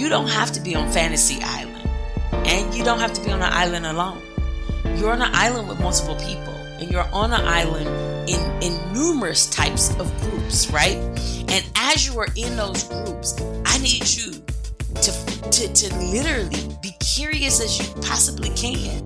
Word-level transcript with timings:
You 0.00 0.08
don't 0.08 0.28
have 0.30 0.50
to 0.52 0.60
be 0.62 0.74
on 0.74 0.90
Fantasy 0.90 1.40
Island, 1.42 1.86
and 2.32 2.74
you 2.74 2.82
don't 2.82 3.00
have 3.00 3.12
to 3.12 3.20
be 3.22 3.30
on 3.32 3.42
an 3.42 3.52
island 3.52 3.84
alone. 3.84 4.22
You're 4.96 5.10
on 5.10 5.20
an 5.20 5.28
island 5.34 5.68
with 5.68 5.78
multiple 5.78 6.14
people, 6.14 6.54
and 6.80 6.90
you're 6.90 7.06
on 7.12 7.34
an 7.34 7.42
island 7.42 7.86
in, 8.26 8.40
in 8.62 8.92
numerous 8.94 9.50
types 9.50 9.94
of 10.00 10.10
groups, 10.22 10.70
right? 10.70 10.96
And 11.50 11.62
as 11.76 12.06
you 12.06 12.18
are 12.18 12.28
in 12.34 12.56
those 12.56 12.84
groups, 12.84 13.38
I 13.66 13.76
need 13.76 14.08
you 14.08 14.32
to, 15.02 15.50
to, 15.50 15.70
to 15.70 15.94
literally 15.96 16.74
be 16.80 16.92
curious 17.00 17.60
as 17.60 17.78
you 17.78 18.02
possibly 18.02 18.48
can 18.56 19.04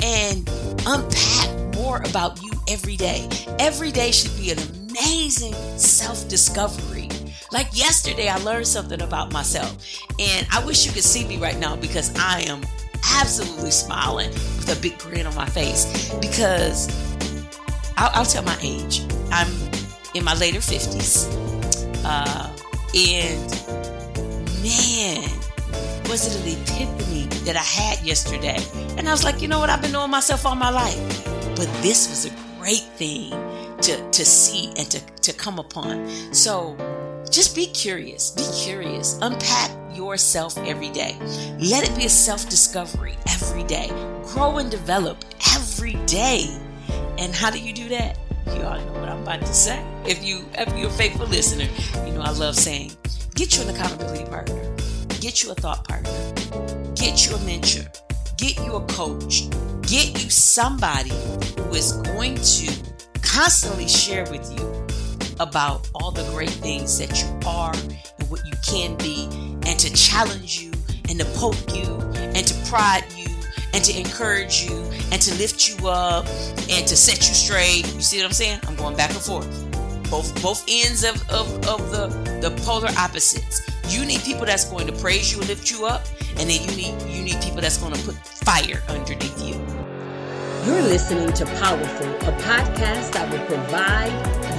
and 0.00 0.48
unpack 0.86 1.74
more 1.74 1.98
about 2.08 2.40
you 2.40 2.52
every 2.70 2.96
day. 2.96 3.28
Every 3.58 3.90
day 3.90 4.12
should 4.12 4.36
be 4.36 4.52
an 4.52 4.58
amazing 4.90 5.54
self 5.76 6.28
discovery. 6.28 6.95
Like 7.56 7.74
yesterday, 7.74 8.28
I 8.28 8.36
learned 8.36 8.66
something 8.66 9.00
about 9.00 9.32
myself, 9.32 9.78
and 10.18 10.46
I 10.52 10.62
wish 10.66 10.84
you 10.84 10.92
could 10.92 11.02
see 11.02 11.26
me 11.26 11.38
right 11.38 11.58
now 11.58 11.74
because 11.74 12.14
I 12.14 12.42
am 12.42 12.60
absolutely 13.14 13.70
smiling 13.70 14.28
with 14.28 14.76
a 14.76 14.82
big 14.82 14.98
grin 14.98 15.26
on 15.26 15.34
my 15.34 15.46
face 15.46 16.12
because 16.20 16.86
I'll, 17.96 18.10
I'll 18.12 18.26
tell 18.26 18.42
my 18.42 18.58
age. 18.60 19.00
I'm 19.30 19.48
in 20.12 20.22
my 20.22 20.34
later 20.34 20.58
50s. 20.58 21.32
Uh, 22.04 22.50
and 22.94 23.50
man, 24.60 25.22
was 26.10 26.26
it 26.26 26.36
an 26.42 26.60
epiphany 26.60 27.24
that 27.46 27.56
I 27.56 27.60
had 27.60 28.04
yesterday? 28.04 28.58
And 28.98 29.08
I 29.08 29.12
was 29.12 29.24
like, 29.24 29.40
you 29.40 29.48
know 29.48 29.60
what? 29.60 29.70
I've 29.70 29.80
been 29.80 29.92
knowing 29.92 30.10
myself 30.10 30.44
all 30.44 30.56
my 30.56 30.68
life. 30.68 31.24
But 31.56 31.70
this 31.80 32.10
was 32.10 32.26
a 32.26 32.58
great 32.60 32.84
thing 32.98 33.30
to, 33.80 34.10
to 34.10 34.24
see 34.26 34.74
and 34.76 34.90
to, 34.90 35.00
to 35.22 35.32
come 35.32 35.58
upon. 35.58 36.06
So 36.34 36.76
just 37.30 37.54
be 37.54 37.66
curious. 37.66 38.30
Be 38.30 38.44
curious. 38.54 39.18
Unpack 39.22 39.70
yourself 39.94 40.56
every 40.58 40.90
day. 40.90 41.16
Let 41.58 41.88
it 41.88 41.96
be 41.96 42.04
a 42.04 42.08
self 42.08 42.48
discovery 42.48 43.16
every 43.28 43.64
day. 43.64 43.88
Grow 44.24 44.58
and 44.58 44.70
develop 44.70 45.24
every 45.54 45.94
day. 46.06 46.46
And 47.18 47.34
how 47.34 47.50
do 47.50 47.58
you 47.58 47.72
do 47.72 47.88
that? 47.88 48.18
You 48.46 48.62
all 48.62 48.78
know 48.78 48.92
what 48.92 49.08
I'm 49.08 49.22
about 49.22 49.40
to 49.40 49.54
say. 49.54 49.84
If 50.06 50.24
you 50.24 50.44
if 50.54 50.76
you're 50.78 50.88
a 50.88 50.92
faithful 50.92 51.26
listener, 51.26 51.66
you 52.06 52.12
know 52.12 52.20
I 52.20 52.30
love 52.30 52.54
saying, 52.54 52.92
get 53.34 53.56
you 53.56 53.64
an 53.64 53.74
accountability 53.74 54.24
partner, 54.24 54.74
get 55.20 55.42
you 55.42 55.50
a 55.50 55.54
thought 55.54 55.86
partner, 55.88 56.10
get 56.94 57.26
you 57.26 57.34
a 57.34 57.40
mentor, 57.40 57.90
get 58.36 58.56
you 58.58 58.76
a 58.76 58.86
coach, 58.86 59.50
get 59.82 60.22
you 60.22 60.30
somebody 60.30 61.10
who 61.58 61.70
is 61.74 61.92
going 61.92 62.36
to 62.36 62.72
constantly 63.22 63.88
share 63.88 64.24
with 64.30 64.48
you 64.56 64.85
about 65.40 65.88
all 65.94 66.10
the 66.10 66.24
great 66.30 66.50
things 66.50 66.98
that 66.98 67.22
you 67.22 67.48
are 67.48 67.74
and 67.74 68.30
what 68.30 68.44
you 68.46 68.52
can 68.66 68.96
be, 68.96 69.28
and 69.66 69.78
to 69.78 69.92
challenge 69.92 70.60
you 70.60 70.72
and 71.08 71.18
to 71.18 71.24
poke 71.36 71.74
you 71.74 72.00
and 72.14 72.46
to 72.46 72.70
prod 72.70 73.04
you 73.16 73.26
and 73.72 73.84
to 73.84 73.98
encourage 73.98 74.64
you 74.64 74.76
and 75.12 75.20
to 75.20 75.34
lift 75.34 75.68
you 75.68 75.88
up 75.88 76.26
and 76.70 76.86
to 76.86 76.96
set 76.96 77.28
you 77.28 77.34
straight. 77.34 77.86
You 77.94 78.00
see 78.00 78.16
what 78.18 78.26
I'm 78.26 78.32
saying? 78.32 78.60
I'm 78.66 78.76
going 78.76 78.96
back 78.96 79.10
and 79.10 79.20
forth. 79.20 79.46
Both 80.10 80.40
both 80.42 80.64
ends 80.68 81.04
of, 81.04 81.16
of, 81.30 81.48
of 81.66 81.90
the, 81.90 82.06
the 82.40 82.50
polar 82.62 82.88
opposites. 82.98 83.68
You 83.88 84.04
need 84.04 84.20
people 84.22 84.46
that's 84.46 84.64
going 84.64 84.86
to 84.86 84.92
praise 84.92 85.32
you 85.32 85.40
and 85.40 85.48
lift 85.48 85.70
you 85.70 85.86
up, 85.86 86.06
and 86.38 86.48
then 86.50 86.62
you 86.62 86.76
need 86.76 87.02
you 87.08 87.22
need 87.22 87.40
people 87.42 87.60
that's 87.60 87.78
going 87.78 87.92
to 87.92 88.02
put 88.04 88.14
fire 88.14 88.82
underneath 88.88 89.42
you. 89.42 89.54
You're 90.64 90.82
listening 90.82 91.32
to 91.34 91.46
Powerful, 91.46 92.06
a 92.06 92.32
podcast 92.42 93.12
that 93.12 93.30
will 93.30 93.46
provide 93.46 94.10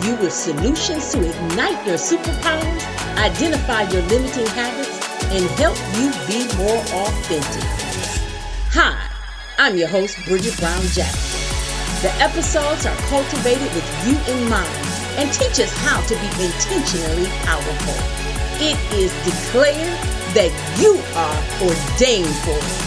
you 0.03 0.15
with 0.17 0.33
solutions 0.33 1.11
to 1.11 1.19
ignite 1.19 1.85
your 1.85 1.97
superpowers, 1.97 3.17
identify 3.17 3.83
your 3.89 4.01
limiting 4.03 4.47
habits, 4.47 4.97
and 5.31 5.43
help 5.59 5.77
you 5.95 6.11
be 6.27 6.47
more 6.57 6.77
authentic. 6.77 7.63
Hi, 8.73 8.95
I'm 9.57 9.77
your 9.77 9.87
host, 9.87 10.17
Bridget 10.25 10.57
Brown 10.59 10.81
Jackson. 10.93 11.39
The 12.01 12.13
episodes 12.21 12.85
are 12.85 12.95
cultivated 13.09 13.73
with 13.73 13.87
you 14.05 14.15
in 14.33 14.49
mind 14.49 14.69
and 15.17 15.31
teach 15.33 15.59
us 15.59 15.73
how 15.77 15.99
to 16.01 16.13
be 16.15 16.29
intentionally 16.45 17.27
powerful. 17.43 17.97
It 18.59 18.77
is 18.93 19.11
declared 19.25 19.97
that 20.33 20.51
you 20.79 21.01
are 21.15 21.67
ordained 21.67 22.35
for 22.45 22.57
it. 22.57 22.86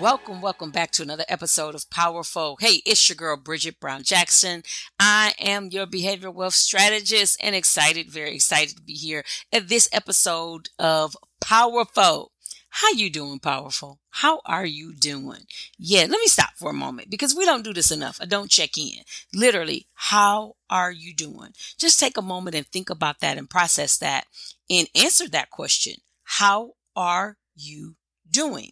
Welcome, 0.00 0.40
welcome 0.40 0.70
back 0.70 0.92
to 0.92 1.02
another 1.02 1.24
episode 1.28 1.74
of 1.74 1.90
Powerful. 1.90 2.56
Hey, 2.60 2.82
it's 2.86 3.08
your 3.08 3.16
girl 3.16 3.36
Bridget 3.36 3.80
Brown 3.80 4.04
Jackson. 4.04 4.62
I 5.00 5.34
am 5.40 5.70
your 5.72 5.86
behavioral 5.86 6.34
wealth 6.34 6.54
strategist 6.54 7.36
and 7.42 7.56
excited, 7.56 8.08
very 8.08 8.36
excited 8.36 8.76
to 8.76 8.82
be 8.82 8.92
here 8.92 9.24
at 9.52 9.66
this 9.66 9.88
episode 9.92 10.68
of 10.78 11.16
Powerful. 11.40 12.30
How 12.68 12.92
you 12.92 13.10
doing, 13.10 13.40
Powerful? 13.40 13.98
How 14.10 14.40
are 14.46 14.64
you 14.64 14.94
doing? 14.94 15.46
Yeah, 15.76 16.02
let 16.02 16.20
me 16.20 16.26
stop 16.26 16.50
for 16.54 16.70
a 16.70 16.74
moment 16.74 17.10
because 17.10 17.34
we 17.34 17.44
don't 17.44 17.64
do 17.64 17.74
this 17.74 17.90
enough. 17.90 18.18
I 18.20 18.26
don't 18.26 18.52
check 18.52 18.78
in. 18.78 19.02
Literally, 19.34 19.88
how 19.94 20.54
are 20.70 20.92
you 20.92 21.12
doing? 21.12 21.54
Just 21.76 21.98
take 21.98 22.16
a 22.16 22.22
moment 22.22 22.54
and 22.54 22.66
think 22.68 22.88
about 22.88 23.18
that 23.18 23.36
and 23.36 23.50
process 23.50 23.98
that 23.98 24.26
and 24.70 24.88
answer 24.94 25.28
that 25.30 25.50
question. 25.50 25.94
How 26.22 26.74
are 26.94 27.36
you 27.56 27.96
doing? 28.30 28.70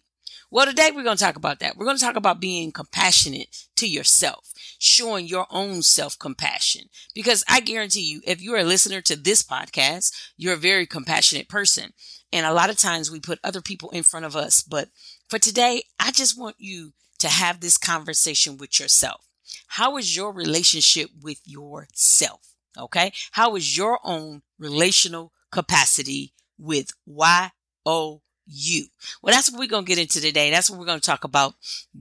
Well, 0.49 0.65
today 0.65 0.91
we're 0.95 1.03
going 1.03 1.17
to 1.17 1.23
talk 1.23 1.35
about 1.35 1.59
that. 1.59 1.75
We're 1.75 1.85
going 1.85 1.97
to 1.97 2.03
talk 2.03 2.15
about 2.15 2.39
being 2.39 2.71
compassionate 2.71 3.65
to 3.75 3.85
yourself, 3.87 4.53
showing 4.79 5.27
your 5.27 5.45
own 5.49 5.81
self 5.81 6.17
compassion. 6.17 6.83
Because 7.13 7.43
I 7.49 7.59
guarantee 7.59 8.03
you, 8.03 8.21
if 8.25 8.41
you're 8.41 8.57
a 8.57 8.63
listener 8.63 9.01
to 9.01 9.17
this 9.17 9.43
podcast, 9.43 10.13
you're 10.37 10.53
a 10.53 10.57
very 10.57 10.85
compassionate 10.85 11.49
person. 11.49 11.91
And 12.31 12.45
a 12.45 12.53
lot 12.53 12.69
of 12.69 12.77
times 12.77 13.11
we 13.11 13.19
put 13.19 13.39
other 13.43 13.61
people 13.61 13.89
in 13.89 14.03
front 14.03 14.25
of 14.25 14.37
us. 14.37 14.61
But 14.61 14.87
for 15.27 15.37
today, 15.37 15.83
I 15.99 16.11
just 16.11 16.39
want 16.39 16.55
you 16.59 16.93
to 17.19 17.27
have 17.27 17.59
this 17.59 17.77
conversation 17.77 18.57
with 18.57 18.79
yourself. 18.79 19.27
How 19.67 19.97
is 19.97 20.15
your 20.15 20.31
relationship 20.31 21.09
with 21.21 21.41
yourself? 21.45 22.53
Okay. 22.77 23.11
How 23.31 23.55
is 23.57 23.75
your 23.75 23.99
own 24.05 24.43
relational 24.57 25.33
capacity 25.51 26.33
with 26.57 26.91
Y 27.05 27.51
O 27.85 28.21
you. 28.47 28.85
Well, 29.21 29.33
that's 29.33 29.51
what 29.51 29.59
we're 29.59 29.67
going 29.67 29.85
to 29.85 29.87
get 29.87 29.99
into 29.99 30.21
today. 30.21 30.51
That's 30.51 30.69
what 30.69 30.79
we're 30.79 30.85
going 30.85 30.99
to 30.99 31.05
talk 31.05 31.23
about. 31.23 31.53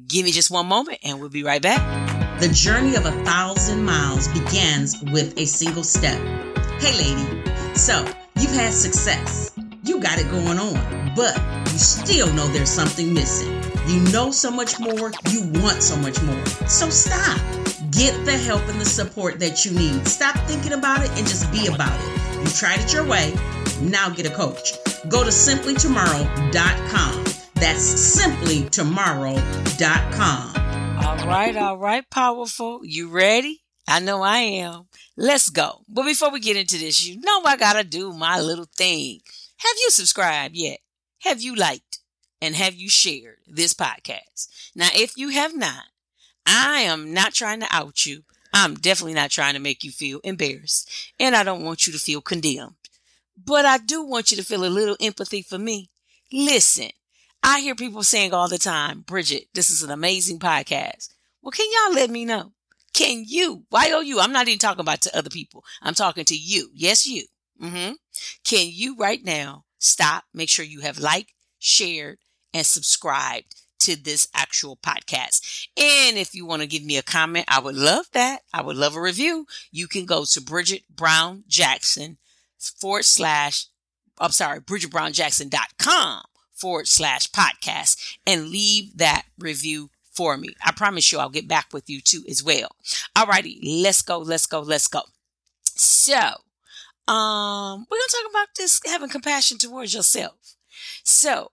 Give 0.07 0.25
me 0.25 0.33
just 0.33 0.51
one 0.51 0.67
moment 0.67 0.99
and 1.05 1.21
we'll 1.21 1.29
be 1.29 1.43
right 1.43 1.63
back. 1.63 1.81
The 2.41 2.49
journey 2.49 2.97
of 2.97 3.07
a 3.07 3.13
thousand 3.25 3.85
miles 3.85 4.29
begins 4.29 5.03
with 5.11 5.39
a 5.39 5.47
single 5.47 5.83
step. 5.83 6.21
Hey, 6.81 6.93
lady. 6.99 7.43
So, 7.75 8.05
you've 8.39 8.53
had 8.53 8.73
success. 8.73 9.53
You 9.85 10.01
got 10.01 10.19
it 10.19 10.31
going 10.31 10.59
on, 10.59 11.15
but 11.15 11.37
you 11.73 11.79
still 11.79 12.33
know 12.35 12.47
there's 12.49 12.71
something 12.71 13.15
missing. 13.15 13.63
You 13.87 14.01
know 14.13 14.31
so 14.31 14.51
much 14.51 14.79
more. 14.81 15.13
You 15.31 15.49
want 15.63 15.83
so 15.83 15.97
much 15.97 16.21
more. 16.23 16.47
So, 16.67 16.91
stop. 16.91 17.41
Get 17.91 18.25
the 18.27 18.37
help 18.37 18.67
and 18.69 18.81
the 18.81 18.85
support 18.85 19.41
that 19.41 19.65
you 19.65 19.73
need. 19.73 20.07
Stop 20.07 20.37
thinking 20.47 20.73
about 20.73 21.05
it 21.05 21.11
and 21.11 21.27
just 21.27 21.51
be 21.53 21.67
about 21.69 21.99
it. 21.99 22.39
You 22.39 22.51
tried 22.51 22.81
it 22.81 22.93
your 22.93 23.07
way. 23.07 23.33
Now 23.81 24.09
get 24.09 24.27
a 24.27 24.31
coach. 24.31 24.73
Go 25.09 25.23
to 25.23 25.31
simplytomorrow.com. 25.31 27.25
That's 27.55 28.19
simplytomorrow.com. 28.19 30.57
All 31.05 31.17
right, 31.27 31.57
all 31.57 31.79
right, 31.79 32.09
powerful. 32.11 32.81
You 32.83 33.09
ready? 33.09 33.63
I 33.89 34.01
know 34.01 34.23
I 34.23 34.39
am. 34.39 34.87
Let's 35.17 35.49
go. 35.49 35.83
But 35.89 36.05
before 36.05 36.31
we 36.31 36.41
get 36.41 36.57
into 36.57 36.79
this, 36.79 37.07
you 37.07 37.21
know 37.21 37.43
I 37.45 37.57
gotta 37.57 37.85
do 37.85 38.13
my 38.13 38.41
little 38.41 38.69
thing. 38.77 39.21
Have 39.59 39.77
you 39.79 39.91
subscribed 39.91 40.57
yet? 40.57 40.79
Have 41.21 41.41
you 41.41 41.55
liked? 41.55 42.01
And 42.43 42.55
have 42.55 42.75
you 42.75 42.89
shared 42.89 43.39
this 43.47 43.73
podcast? 43.73 44.49
Now, 44.75 44.89
if 44.95 45.17
you 45.17 45.31
have 45.31 45.57
not, 45.57 45.85
I 46.45 46.81
am 46.81 47.15
not 47.15 47.33
trying 47.33 47.61
to 47.61 47.67
out 47.71 48.05
you. 48.05 48.25
I'm 48.53 48.75
definitely 48.75 49.15
not 49.15 49.31
trying 49.31 49.55
to 49.55 49.61
make 49.61 49.85
you 49.85 49.91
feel 49.91 50.21
embarrassed. 50.25 50.91
And 51.19 51.35
I 51.35 51.43
don't 51.43 51.65
want 51.65 51.87
you 51.87 51.93
to 51.93 51.99
feel 51.99 52.21
condemned. 52.21 52.75
But 53.37 53.65
I 53.65 53.79
do 53.79 54.03
want 54.03 54.31
you 54.31 54.37
to 54.37 54.45
feel 54.45 54.65
a 54.65 54.67
little 54.67 54.97
empathy 55.01 55.43
for 55.43 55.59
me. 55.59 55.91
Listen, 56.33 56.91
I 57.43 57.61
hear 57.61 57.75
people 57.75 58.03
saying 58.03 58.33
all 58.33 58.49
the 58.49 58.59
time, 58.59 59.03
Bridget, 59.03 59.49
this 59.55 59.71
is 59.71 59.83
an 59.83 59.91
amazing 59.91 60.39
podcast. 60.39 61.11
Well, 61.43 61.53
can 61.53 61.67
y'all 61.71 61.95
let 61.95 62.11
me 62.11 62.25
know? 62.25 62.53
Can 62.93 63.25
you, 63.27 63.65
why 63.69 63.93
are 63.93 64.03
you? 64.03 64.21
I'm 64.21 64.33
not 64.33 64.49
even 64.49 64.59
talking 64.59 64.81
about 64.81 65.03
to 65.03 65.17
other 65.17 65.31
people. 65.31 65.65
I'm 65.83 65.95
talking 65.95 66.25
to 66.25 66.37
you. 66.37 66.71
Yes, 66.75 67.07
you. 67.07 67.25
Mm-hmm. 67.63 67.93
Can 68.45 68.69
you 68.71 68.97
right 68.97 69.23
now 69.23 69.65
stop, 69.79 70.25
make 70.33 70.49
sure 70.49 70.65
you 70.65 70.81
have 70.81 70.99
liked, 70.99 71.33
shared, 71.59 72.19
and 72.55 72.65
subscribed 72.65 73.55
to 73.81 74.03
this 74.03 74.29
actual 74.35 74.77
podcast. 74.77 75.69
And 75.77 76.17
if 76.17 76.35
you 76.35 76.47
want 76.47 76.63
to 76.63 76.69
give 76.69 76.85
me 76.85 76.97
a 76.97 77.03
comment, 77.03 77.45
I 77.49 77.61
would 77.61 77.77
love 77.77 78.07
that. 78.13 78.41
I 78.53 78.63
would 78.63 78.77
love 78.77 78.97
a 78.97 79.01
review. 79.01 79.47
You 79.71 79.87
can 79.87 80.07
go 80.07 80.25
to 80.25 80.41
Bridget 80.41 80.83
Brown 80.89 81.45
Jackson 81.47 82.19
forward 82.59 83.05
slash, 83.05 83.67
I'm 84.19 84.33
sorry, 84.33 84.61
bridgetbrownjackson.com 84.61 86.23
forward 86.55 86.89
slash 86.89 87.31
podcast 87.31 88.17
and 88.27 88.49
leave 88.49 88.97
that 88.99 89.25
review 89.39 89.91
for 90.17 90.37
me. 90.37 90.49
I 90.65 90.73
promise 90.73 91.13
you 91.13 91.19
I'll 91.19 91.29
get 91.29 91.47
back 91.47 91.67
with 91.73 91.91
you 91.91 92.01
too 92.01 92.25
as 92.29 92.43
well. 92.43 92.71
Alrighty, 93.17 93.59
let's 93.63 94.03
go, 94.03 94.19
let's 94.19 94.47
go, 94.47 94.61
let's 94.61 94.89
go. 94.89 95.03
So, 95.65 96.23
um, 97.07 97.87
we're 97.91 97.99
gonna 97.99 98.09
talk 98.11 98.31
about 98.31 98.49
this 98.57 98.81
having 98.87 99.11
compassion 99.11 99.59
towards 99.59 99.95
yourself. 99.95 100.57
So 101.05 101.53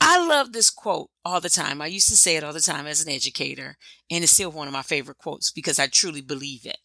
I 0.00 0.24
love 0.26 0.52
this 0.52 0.70
quote 0.70 1.10
all 1.24 1.40
the 1.40 1.48
time. 1.48 1.82
I 1.82 1.86
used 1.86 2.08
to 2.08 2.16
say 2.16 2.36
it 2.36 2.44
all 2.44 2.52
the 2.52 2.60
time 2.60 2.86
as 2.86 3.04
an 3.04 3.12
educator, 3.12 3.76
and 4.10 4.24
it's 4.24 4.32
still 4.32 4.50
one 4.50 4.66
of 4.66 4.72
my 4.72 4.82
favorite 4.82 5.18
quotes 5.18 5.50
because 5.50 5.78
I 5.78 5.86
truly 5.86 6.20
believe 6.20 6.64
it. 6.64 6.78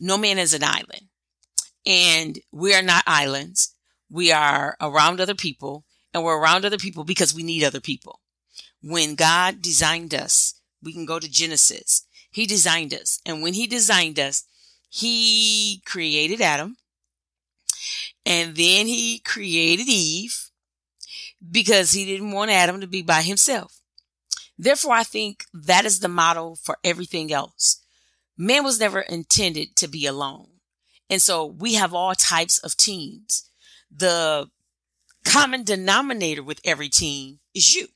No 0.00 0.18
man 0.18 0.38
is 0.38 0.54
an 0.54 0.64
island, 0.64 1.08
and 1.86 2.38
we 2.52 2.74
are 2.74 2.82
not 2.82 3.04
islands. 3.06 3.74
We 4.10 4.32
are 4.32 4.76
around 4.80 5.20
other 5.20 5.34
people, 5.34 5.84
and 6.12 6.22
we're 6.22 6.38
around 6.38 6.64
other 6.64 6.78
people 6.78 7.04
because 7.04 7.34
we 7.34 7.42
need 7.42 7.64
other 7.64 7.80
people. 7.80 8.20
When 8.82 9.14
God 9.14 9.62
designed 9.62 10.14
us, 10.14 10.60
we 10.82 10.92
can 10.92 11.06
go 11.06 11.18
to 11.18 11.30
Genesis. 11.30 12.06
He 12.30 12.46
designed 12.46 12.92
us, 12.92 13.20
and 13.24 13.42
when 13.42 13.54
He 13.54 13.66
designed 13.66 14.18
us, 14.18 14.44
He 14.88 15.82
created 15.84 16.40
Adam, 16.40 16.76
and 18.24 18.56
then 18.56 18.86
He 18.86 19.18
created 19.20 19.88
Eve 19.88 20.50
because 21.50 21.92
he 21.92 22.04
didn't 22.04 22.32
want 22.32 22.50
Adam 22.50 22.80
to 22.80 22.86
be 22.86 23.02
by 23.02 23.22
himself. 23.22 23.80
Therefore, 24.56 24.94
I 24.94 25.02
think 25.02 25.44
that 25.52 25.84
is 25.84 26.00
the 26.00 26.08
model 26.08 26.56
for 26.56 26.78
everything 26.84 27.32
else. 27.32 27.80
Man 28.36 28.64
was 28.64 28.80
never 28.80 29.00
intended 29.00 29.76
to 29.76 29.88
be 29.88 30.06
alone. 30.06 30.48
And 31.10 31.20
so 31.22 31.46
we 31.46 31.74
have 31.74 31.94
all 31.94 32.14
types 32.14 32.58
of 32.58 32.76
teams. 32.76 33.48
The 33.94 34.48
common 35.24 35.64
denominator 35.64 36.42
with 36.42 36.60
every 36.64 36.88
team 36.88 37.40
is 37.54 37.74
you. 37.74 37.88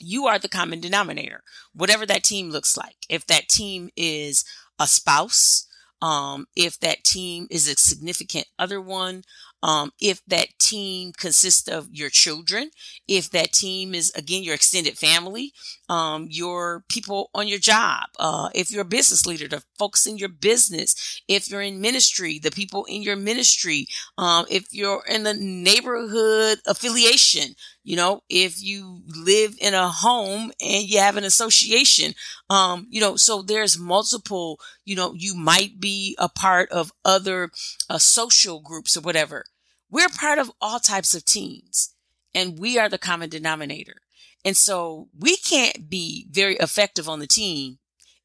You 0.00 0.26
are 0.26 0.38
the 0.38 0.48
common 0.48 0.80
denominator, 0.80 1.42
whatever 1.72 2.04
that 2.06 2.24
team 2.24 2.50
looks 2.50 2.76
like. 2.76 2.96
If 3.08 3.26
that 3.26 3.48
team 3.48 3.90
is 3.96 4.44
a 4.78 4.86
spouse, 4.86 5.66
um, 6.02 6.46
if 6.56 6.78
that 6.80 7.04
team 7.04 7.46
is 7.50 7.68
a 7.68 7.76
significant 7.76 8.46
other 8.58 8.80
one, 8.80 9.22
um, 9.62 9.92
if 9.98 10.20
that 10.26 10.48
team 10.58 11.12
consists 11.16 11.68
of 11.68 11.88
your 11.90 12.10
children, 12.10 12.70
if 13.08 13.30
that 13.30 13.52
team 13.52 13.94
is 13.94 14.12
again 14.14 14.42
your 14.42 14.54
extended 14.54 14.98
family, 14.98 15.52
um, 15.88 16.26
your 16.28 16.84
people 16.90 17.30
on 17.34 17.48
your 17.48 17.58
job, 17.58 18.04
uh, 18.18 18.50
if 18.54 18.70
you're 18.70 18.82
a 18.82 18.84
business 18.84 19.24
leader, 19.24 19.48
the 19.48 19.62
folks 19.78 20.06
in 20.06 20.16
your 20.18 20.28
business, 20.28 21.22
if 21.28 21.50
you're 21.50 21.62
in 21.62 21.80
ministry, 21.80 22.38
the 22.38 22.50
people 22.50 22.84
in 22.86 23.02
your 23.02 23.16
ministry, 23.16 23.86
um, 24.18 24.46
if 24.50 24.72
you're 24.72 25.02
in 25.08 25.24
the 25.24 25.34
neighborhood 25.34 26.58
affiliation, 26.66 27.54
you 27.82 27.96
know, 27.96 28.22
if 28.28 28.62
you 28.62 29.02
live 29.06 29.56
in 29.60 29.74
a 29.74 29.88
home 29.88 30.52
and 30.60 30.84
you 30.88 30.98
have 30.98 31.16
an 31.16 31.24
association, 31.24 32.14
um, 32.50 32.86
you 32.90 33.00
know, 33.00 33.16
so 33.16 33.42
there's 33.42 33.78
multiple, 33.78 34.58
you 34.84 34.96
know, 34.96 35.14
you 35.14 35.34
might 35.34 35.80
be 35.80 36.16
a 36.18 36.28
part 36.28 36.70
of 36.70 36.92
other 37.04 37.50
uh, 37.90 37.98
social 37.98 38.60
groups 38.60 38.96
or 38.96 39.00
whatever. 39.00 39.44
We're 39.90 40.08
part 40.08 40.38
of 40.38 40.50
all 40.60 40.80
types 40.80 41.14
of 41.14 41.24
teams 41.24 41.94
and 42.34 42.58
we 42.58 42.78
are 42.78 42.88
the 42.88 42.98
common 42.98 43.28
denominator. 43.28 43.96
And 44.44 44.56
so 44.56 45.08
we 45.18 45.36
can't 45.36 45.88
be 45.88 46.26
very 46.30 46.56
effective 46.56 47.08
on 47.08 47.18
the 47.18 47.26
team 47.26 47.78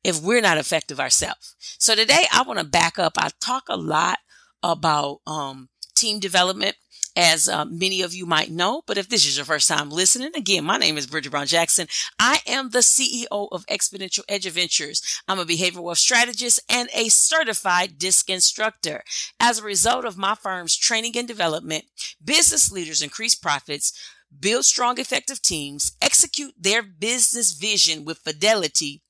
if 0.03 0.21
we're 0.21 0.41
not 0.41 0.57
effective 0.57 0.99
ourselves. 0.99 1.55
So 1.77 1.95
today 1.95 2.25
I 2.31 2.43
want 2.43 2.59
to 2.59 2.65
back 2.65 2.97
up. 2.99 3.13
I 3.17 3.29
talk 3.39 3.63
a 3.69 3.77
lot 3.77 4.19
about, 4.63 5.19
um, 5.27 5.69
team 5.95 6.19
development 6.19 6.75
as 7.15 7.49
uh, 7.49 7.65
many 7.65 8.01
of 8.01 8.13
you 8.13 8.25
might 8.25 8.49
know. 8.49 8.81
But 8.87 8.97
if 8.97 9.09
this 9.09 9.25
is 9.25 9.35
your 9.35 9.45
first 9.45 9.67
time 9.67 9.89
listening, 9.89 10.31
again, 10.35 10.63
my 10.63 10.77
name 10.77 10.97
is 10.97 11.07
Bridget 11.07 11.31
Brown 11.31 11.47
Jackson. 11.47 11.87
I 12.17 12.39
am 12.47 12.69
the 12.69 12.79
CEO 12.79 13.49
of 13.51 13.65
Exponential 13.65 14.23
Edge 14.29 14.45
Adventures. 14.45 15.21
I'm 15.27 15.39
a 15.39 15.45
behavioral 15.45 15.97
strategist 15.97 16.61
and 16.69 16.89
a 16.93 17.09
certified 17.09 17.97
DISC 17.97 18.29
instructor. 18.29 19.03
As 19.39 19.59
a 19.59 19.63
result 19.63 20.05
of 20.05 20.17
my 20.17 20.35
firm's 20.35 20.77
training 20.77 21.17
and 21.17 21.27
development, 21.27 21.85
business 22.23 22.71
leaders 22.71 23.01
increase 23.01 23.35
profits, 23.35 23.91
build 24.39 24.63
strong, 24.63 24.99
effective 24.99 25.41
teams, 25.41 25.91
execute 26.01 26.53
their 26.57 26.81
business 26.81 27.51
vision 27.51 28.05
with 28.05 28.19
fidelity. 28.19 29.01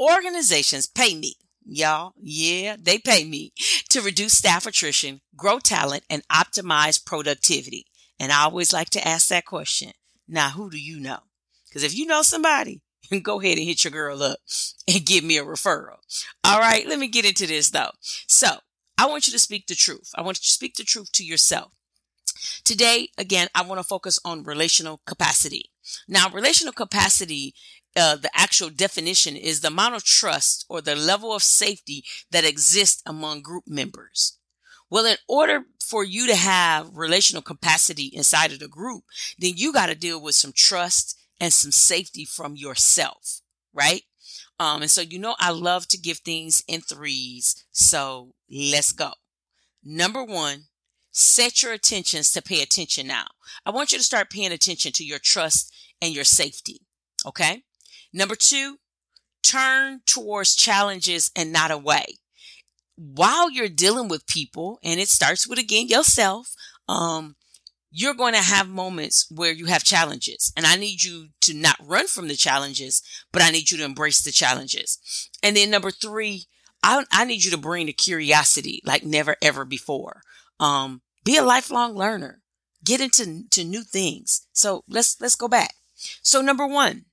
Organizations 0.00 0.86
pay 0.86 1.14
me 1.14 1.36
Y'all, 1.72 2.14
yeah, 2.20 2.74
they 2.80 2.98
pay 2.98 3.24
me 3.24 3.52
to 3.90 4.00
reduce 4.00 4.36
staff 4.36 4.66
attrition, 4.66 5.20
grow 5.36 5.58
talent, 5.58 6.04
and 6.10 6.26
optimize 6.28 7.04
productivity. 7.04 7.86
And 8.18 8.32
I 8.32 8.42
always 8.42 8.72
like 8.72 8.90
to 8.90 9.06
ask 9.06 9.28
that 9.28 9.44
question. 9.44 9.92
Now, 10.26 10.50
who 10.50 10.70
do 10.70 10.80
you 10.80 10.98
know? 10.98 11.18
Because 11.68 11.84
if 11.84 11.96
you 11.96 12.06
know 12.06 12.22
somebody, 12.22 12.80
go 13.22 13.40
ahead 13.40 13.58
and 13.58 13.66
hit 13.66 13.84
your 13.84 13.92
girl 13.92 14.22
up 14.22 14.38
and 14.88 15.06
give 15.06 15.22
me 15.22 15.38
a 15.38 15.44
referral. 15.44 15.98
All 16.42 16.58
right, 16.58 16.88
let 16.88 16.98
me 16.98 17.08
get 17.08 17.24
into 17.24 17.46
this 17.46 17.70
though. 17.70 17.92
So 18.00 18.48
I 18.98 19.06
want 19.06 19.26
you 19.26 19.32
to 19.32 19.38
speak 19.38 19.66
the 19.66 19.74
truth. 19.74 20.10
I 20.16 20.22
want 20.22 20.38
you 20.38 20.42
to 20.42 20.50
speak 20.52 20.74
the 20.74 20.84
truth 20.84 21.12
to 21.12 21.24
yourself. 21.24 21.72
Today, 22.64 23.08
again, 23.18 23.48
I 23.54 23.62
want 23.62 23.78
to 23.78 23.84
focus 23.84 24.18
on 24.24 24.44
relational 24.44 25.00
capacity. 25.06 25.70
Now, 26.08 26.28
relational 26.30 26.72
capacity 26.72 27.54
uh, 27.96 28.16
the 28.16 28.30
actual 28.34 28.70
definition 28.70 29.36
is 29.36 29.60
the 29.60 29.68
amount 29.68 29.96
of 29.96 30.04
trust 30.04 30.64
or 30.68 30.80
the 30.80 30.94
level 30.94 31.34
of 31.34 31.42
safety 31.42 32.04
that 32.30 32.44
exists 32.44 33.02
among 33.04 33.42
group 33.42 33.64
members. 33.66 34.38
Well, 34.88 35.06
in 35.06 35.16
order 35.28 35.64
for 35.80 36.04
you 36.04 36.26
to 36.26 36.36
have 36.36 36.96
relational 36.96 37.42
capacity 37.42 38.06
inside 38.06 38.52
of 38.52 38.58
the 38.58 38.68
group, 38.68 39.04
then 39.38 39.52
you 39.56 39.72
got 39.72 39.86
to 39.86 39.94
deal 39.94 40.20
with 40.20 40.34
some 40.34 40.52
trust 40.54 41.18
and 41.40 41.52
some 41.52 41.72
safety 41.72 42.24
from 42.24 42.56
yourself, 42.56 43.40
right? 43.72 44.02
Um, 44.58 44.82
and 44.82 44.90
so, 44.90 45.00
you 45.00 45.18
know, 45.18 45.36
I 45.38 45.50
love 45.50 45.88
to 45.88 45.98
give 45.98 46.18
things 46.18 46.62
in 46.68 46.80
threes. 46.82 47.64
So 47.72 48.34
let's 48.50 48.92
go. 48.92 49.12
Number 49.82 50.22
one, 50.22 50.64
set 51.20 51.62
your 51.62 51.72
attentions 51.72 52.30
to 52.32 52.42
pay 52.42 52.62
attention 52.62 53.06
now. 53.06 53.26
I 53.66 53.70
want 53.70 53.92
you 53.92 53.98
to 53.98 54.04
start 54.04 54.30
paying 54.30 54.52
attention 54.52 54.92
to 54.92 55.04
your 55.04 55.18
trust 55.18 55.72
and 56.00 56.14
your 56.14 56.24
safety. 56.24 56.80
Okay. 57.26 57.62
Number 58.12 58.34
two, 58.34 58.78
turn 59.42 60.00
towards 60.06 60.54
challenges 60.54 61.30
and 61.36 61.52
not 61.52 61.70
away. 61.70 62.18
While 62.96 63.50
you're 63.50 63.68
dealing 63.68 64.08
with 64.08 64.26
people, 64.26 64.78
and 64.82 65.00
it 65.00 65.08
starts 65.08 65.46
with 65.46 65.58
again 65.58 65.88
yourself, 65.88 66.54
um, 66.88 67.36
you're 67.90 68.14
going 68.14 68.34
to 68.34 68.40
have 68.40 68.68
moments 68.68 69.26
where 69.30 69.52
you 69.52 69.66
have 69.66 69.82
challenges. 69.82 70.52
And 70.56 70.64
I 70.66 70.76
need 70.76 71.02
you 71.02 71.28
to 71.42 71.54
not 71.54 71.76
run 71.80 72.06
from 72.06 72.28
the 72.28 72.36
challenges, 72.36 73.02
but 73.32 73.42
I 73.42 73.50
need 73.50 73.70
you 73.70 73.78
to 73.78 73.84
embrace 73.84 74.22
the 74.22 74.30
challenges. 74.30 75.28
And 75.42 75.56
then 75.56 75.70
number 75.70 75.90
three, 75.90 76.44
I, 76.82 77.04
I 77.10 77.24
need 77.24 77.44
you 77.44 77.50
to 77.50 77.58
bring 77.58 77.86
the 77.86 77.92
curiosity 77.92 78.80
like 78.84 79.04
never 79.04 79.36
ever 79.42 79.64
before. 79.64 80.22
Um, 80.58 81.02
be 81.24 81.36
a 81.36 81.42
lifelong 81.42 81.94
learner. 81.94 82.42
Get 82.84 83.00
into 83.00 83.44
to 83.50 83.64
new 83.64 83.82
things. 83.82 84.46
So 84.52 84.84
let's 84.88 85.20
let's 85.20 85.34
go 85.34 85.48
back. 85.48 85.74
So 86.22 86.40
number 86.40 86.66
one, 86.66 87.04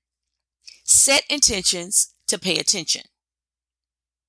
set 0.83 1.23
intentions 1.29 2.13
to 2.27 2.39
pay 2.39 2.57
attention. 2.57 3.03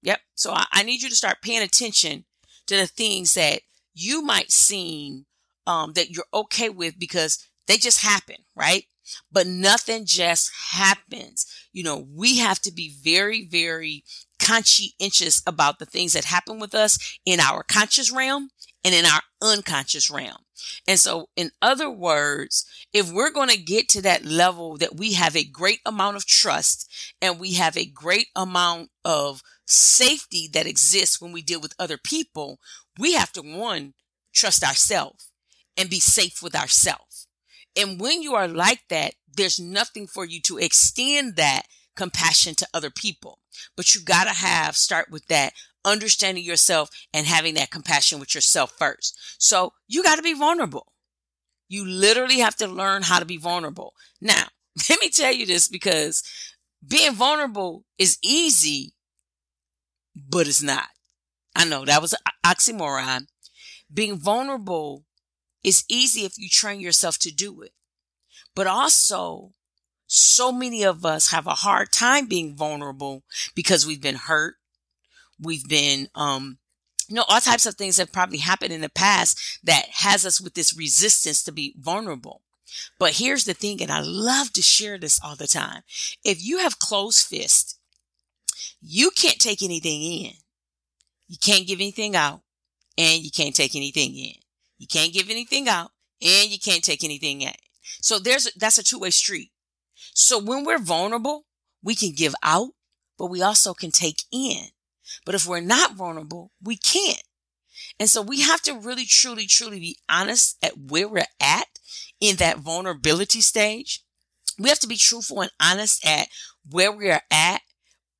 Yep. 0.02 0.20
So 0.34 0.52
I, 0.52 0.66
I 0.72 0.82
need 0.82 1.02
you 1.02 1.08
to 1.08 1.16
start 1.16 1.42
paying 1.42 1.62
attention 1.62 2.24
to 2.66 2.76
the 2.76 2.86
things 2.86 3.34
that 3.34 3.62
you 3.94 4.22
might 4.22 4.50
seem 4.50 5.26
um, 5.66 5.92
that 5.94 6.10
you're 6.10 6.24
okay 6.32 6.68
with 6.68 6.98
because 6.98 7.38
they 7.66 7.76
just 7.76 8.02
happen, 8.02 8.36
right? 8.56 8.84
But 9.30 9.46
nothing 9.46 10.04
just 10.06 10.50
happens. 10.70 11.46
You 11.72 11.82
know, 11.82 12.06
we 12.14 12.38
have 12.38 12.60
to 12.60 12.72
be 12.72 12.94
very, 13.02 13.46
very 13.46 14.04
conscientious 14.38 15.42
about 15.46 15.78
the 15.78 15.86
things 15.86 16.12
that 16.12 16.24
happen 16.24 16.58
with 16.58 16.74
us 16.74 17.18
in 17.24 17.40
our 17.40 17.62
conscious 17.62 18.10
realm 18.10 18.50
and 18.84 18.94
in 18.94 19.04
our 19.04 19.22
unconscious 19.42 20.10
realm. 20.10 20.38
And 20.86 20.98
so, 20.98 21.28
in 21.36 21.50
other 21.62 21.90
words, 21.90 22.66
if 22.92 23.12
we're 23.12 23.30
going 23.30 23.48
to 23.48 23.58
get 23.58 23.88
to 23.90 24.02
that 24.02 24.24
level 24.24 24.76
that 24.78 24.96
we 24.96 25.12
have 25.12 25.36
a 25.36 25.44
great 25.44 25.80
amount 25.86 26.16
of 26.16 26.26
trust 26.26 26.90
and 27.20 27.38
we 27.38 27.54
have 27.54 27.76
a 27.76 27.86
great 27.86 28.28
amount 28.34 28.90
of 29.04 29.42
safety 29.66 30.48
that 30.52 30.66
exists 30.66 31.20
when 31.20 31.32
we 31.32 31.42
deal 31.42 31.60
with 31.60 31.74
other 31.78 31.98
people, 31.98 32.58
we 32.98 33.14
have 33.14 33.32
to 33.32 33.42
one, 33.42 33.94
trust 34.32 34.64
ourselves 34.64 35.30
and 35.76 35.90
be 35.90 36.00
safe 36.00 36.42
with 36.42 36.56
ourselves. 36.56 37.28
And 37.76 38.00
when 38.00 38.22
you 38.22 38.34
are 38.34 38.48
like 38.48 38.80
that, 38.90 39.14
there's 39.36 39.60
nothing 39.60 40.06
for 40.06 40.24
you 40.24 40.40
to 40.42 40.58
extend 40.58 41.36
that 41.36 41.62
compassion 41.94 42.54
to 42.56 42.68
other 42.74 42.90
people. 42.90 43.38
But 43.76 43.94
you 43.94 44.02
got 44.02 44.24
to 44.24 44.34
have, 44.34 44.76
start 44.76 45.10
with 45.10 45.26
that 45.26 45.52
understanding 45.84 46.44
yourself 46.44 46.90
and 47.12 47.26
having 47.26 47.54
that 47.54 47.70
compassion 47.70 48.20
with 48.20 48.34
yourself 48.34 48.72
first. 48.78 49.18
So 49.38 49.72
you 49.86 50.02
got 50.02 50.16
to 50.16 50.22
be 50.22 50.34
vulnerable. 50.34 50.92
You 51.68 51.86
literally 51.86 52.38
have 52.38 52.56
to 52.56 52.66
learn 52.66 53.02
how 53.02 53.18
to 53.18 53.24
be 53.24 53.36
vulnerable. 53.36 53.94
Now, 54.20 54.44
let 54.88 55.00
me 55.00 55.10
tell 55.10 55.32
you 55.32 55.46
this 55.46 55.68
because 55.68 56.22
being 56.86 57.14
vulnerable 57.14 57.84
is 57.98 58.18
easy, 58.22 58.94
but 60.14 60.46
it's 60.46 60.62
not. 60.62 60.88
I 61.56 61.64
know 61.64 61.84
that 61.84 62.02
was 62.02 62.14
oxymoron. 62.44 63.26
Being 63.92 64.16
vulnerable 64.16 65.04
is 65.64 65.84
easy 65.88 66.24
if 66.24 66.38
you 66.38 66.48
train 66.48 66.80
yourself 66.80 67.18
to 67.18 67.34
do 67.34 67.62
it. 67.62 67.72
But 68.54 68.66
also, 68.66 69.52
so 70.08 70.50
many 70.50 70.82
of 70.82 71.04
us 71.04 71.30
have 71.30 71.46
a 71.46 71.50
hard 71.50 71.92
time 71.92 72.26
being 72.26 72.56
vulnerable 72.56 73.22
because 73.54 73.86
we've 73.86 74.02
been 74.02 74.16
hurt, 74.16 74.56
We've 75.40 75.66
been, 75.66 76.08
um, 76.14 76.58
you 77.08 77.14
know, 77.14 77.24
all 77.28 77.40
types 77.40 77.66
of 77.66 77.76
things 77.76 77.96
have 77.96 78.12
probably 78.12 78.38
happened 78.38 78.72
in 78.72 78.80
the 78.80 78.88
past 78.88 79.60
that 79.64 79.86
has 79.92 80.26
us 80.26 80.40
with 80.40 80.54
this 80.54 80.76
resistance 80.76 81.42
to 81.44 81.52
be 81.52 81.74
vulnerable. 81.78 82.42
But 82.98 83.14
here's 83.14 83.44
the 83.44 83.54
thing, 83.54 83.80
and 83.80 83.90
I 83.90 84.00
love 84.00 84.52
to 84.52 84.62
share 84.62 84.98
this 84.98 85.20
all 85.22 85.36
the 85.36 85.46
time. 85.46 85.82
If 86.24 86.44
you 86.44 86.58
have 86.58 86.78
closed 86.78 87.26
fists, 87.26 87.78
you 88.82 89.10
can't 89.10 89.38
take 89.38 89.62
anything 89.62 90.02
in. 90.02 90.32
You 91.28 91.38
can't 91.40 91.66
give 91.66 91.80
anything 91.80 92.14
out 92.14 92.42
and 92.96 93.22
you 93.22 93.30
can't 93.30 93.54
take 93.54 93.74
anything 93.74 94.16
in. 94.16 94.34
You 94.78 94.86
can't 94.86 95.12
give 95.12 95.30
anything 95.30 95.68
out 95.68 95.92
and 96.20 96.50
you 96.50 96.58
can't 96.58 96.84
take 96.84 97.04
anything 97.04 97.42
in. 97.42 97.52
So 98.02 98.18
there's, 98.18 98.52
that's 98.54 98.78
a 98.78 98.84
two 98.84 98.98
way 98.98 99.10
street. 99.10 99.50
So 100.20 100.36
when 100.36 100.64
we're 100.64 100.80
vulnerable, 100.80 101.44
we 101.80 101.94
can 101.94 102.10
give 102.10 102.34
out, 102.42 102.70
but 103.16 103.26
we 103.26 103.40
also 103.40 103.72
can 103.72 103.92
take 103.92 104.24
in. 104.32 104.64
But 105.24 105.36
if 105.36 105.46
we're 105.46 105.60
not 105.60 105.94
vulnerable, 105.94 106.50
we 106.60 106.76
can't. 106.76 107.22
And 108.00 108.10
so 108.10 108.20
we 108.20 108.40
have 108.40 108.60
to 108.62 108.74
really, 108.74 109.04
truly, 109.04 109.46
truly 109.46 109.78
be 109.78 109.96
honest 110.08 110.56
at 110.60 110.76
where 110.76 111.08
we're 111.08 111.28
at 111.40 111.68
in 112.20 112.34
that 112.36 112.58
vulnerability 112.58 113.40
stage. 113.40 114.02
We 114.58 114.68
have 114.70 114.80
to 114.80 114.88
be 114.88 114.96
truthful 114.96 115.40
and 115.40 115.52
honest 115.62 116.04
at 116.04 116.26
where 116.68 116.90
we 116.90 117.12
are 117.12 117.22
at 117.30 117.60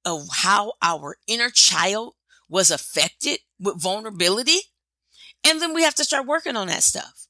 of 0.04 0.28
how 0.32 0.74
our 0.80 1.16
inner 1.26 1.50
child 1.50 2.14
was 2.48 2.70
affected 2.70 3.40
with 3.58 3.82
vulnerability. 3.82 4.60
And 5.44 5.60
then 5.60 5.74
we 5.74 5.82
have 5.82 5.96
to 5.96 6.04
start 6.04 6.26
working 6.26 6.54
on 6.56 6.68
that 6.68 6.84
stuff 6.84 7.26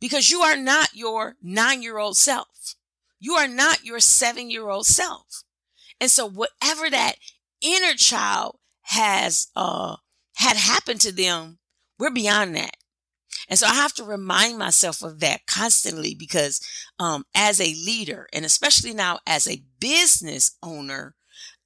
because 0.00 0.30
you 0.30 0.42
are 0.42 0.56
not 0.56 0.90
your 0.94 1.34
nine 1.42 1.82
year 1.82 1.98
old 1.98 2.16
self. 2.16 2.76
You 3.24 3.36
are 3.36 3.48
not 3.48 3.86
your 3.86 4.00
seven 4.00 4.50
year 4.50 4.68
old 4.68 4.84
self. 4.84 5.44
And 5.98 6.10
so 6.10 6.28
whatever 6.28 6.90
that 6.90 7.14
inner 7.62 7.94
child 7.94 8.58
has, 8.82 9.48
uh, 9.56 9.96
had 10.36 10.58
happened 10.58 11.00
to 11.00 11.10
them, 11.10 11.58
we're 11.98 12.10
beyond 12.10 12.54
that. 12.56 12.76
And 13.48 13.58
so 13.58 13.66
I 13.66 13.72
have 13.76 13.94
to 13.94 14.04
remind 14.04 14.58
myself 14.58 15.02
of 15.02 15.20
that 15.20 15.46
constantly 15.46 16.14
because, 16.14 16.60
um, 16.98 17.24
as 17.34 17.62
a 17.62 17.74
leader 17.86 18.28
and 18.30 18.44
especially 18.44 18.92
now 18.92 19.20
as 19.26 19.48
a 19.48 19.62
business 19.80 20.58
owner, 20.62 21.14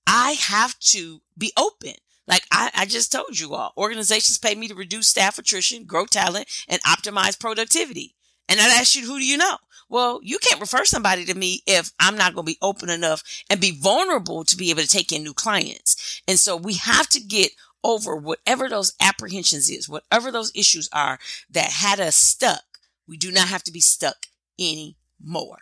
I 0.07 0.37
have 0.39 0.79
to 0.93 1.23
be 1.37 1.53
open. 1.57 1.95
Like 2.29 2.45
I, 2.53 2.71
I 2.73 2.87
just 2.87 3.11
told 3.11 3.41
you 3.41 3.55
all, 3.55 3.73
organizations 3.77 4.39
pay 4.39 4.55
me 4.55 4.69
to 4.69 4.77
reduce 4.77 5.09
staff 5.09 5.41
attrition, 5.41 5.87
grow 5.87 6.07
talent, 6.07 6.47
and 6.69 6.81
optimize 6.83 7.37
productivity. 7.37 8.15
And 8.49 8.61
I 8.61 8.69
ask 8.79 8.95
you, 8.95 9.07
who 9.07 9.19
do 9.19 9.27
you 9.27 9.37
know? 9.37 9.57
Well, 9.89 10.21
you 10.23 10.39
can't 10.39 10.61
refer 10.61 10.85
somebody 10.85 11.25
to 11.25 11.35
me 11.35 11.63
if 11.67 11.93
I'm 11.99 12.17
not 12.17 12.35
going 12.35 12.47
to 12.47 12.53
be 12.53 12.59
open 12.61 12.91
enough 12.91 13.23
and 13.49 13.61
be 13.61 13.71
vulnerable 13.71 14.45
to 14.45 14.57
be 14.57 14.71
able 14.71 14.83
to 14.83 14.89
take 14.89 15.13
in 15.13 15.23
new 15.23 15.33
clients. 15.33 16.23
And 16.29 16.39
so 16.39 16.57
we 16.57 16.75
have 16.75 17.09
to 17.11 17.21
get 17.21 17.53
over 17.83 18.17
whatever 18.17 18.69
those 18.69 18.93
apprehensions 19.01 19.71
is, 19.71 19.89
whatever 19.89 20.31
those 20.31 20.53
issues 20.55 20.89
are 20.93 21.19
that 21.51 21.71
had 21.71 22.01
us 22.01 22.17
stuck. 22.17 22.65
We 23.07 23.17
do 23.17 23.31
not 23.33 23.49
have 23.49 23.63
to 23.65 23.73
be 23.73 23.81
stuck 23.81 24.27
anymore. 24.59 25.59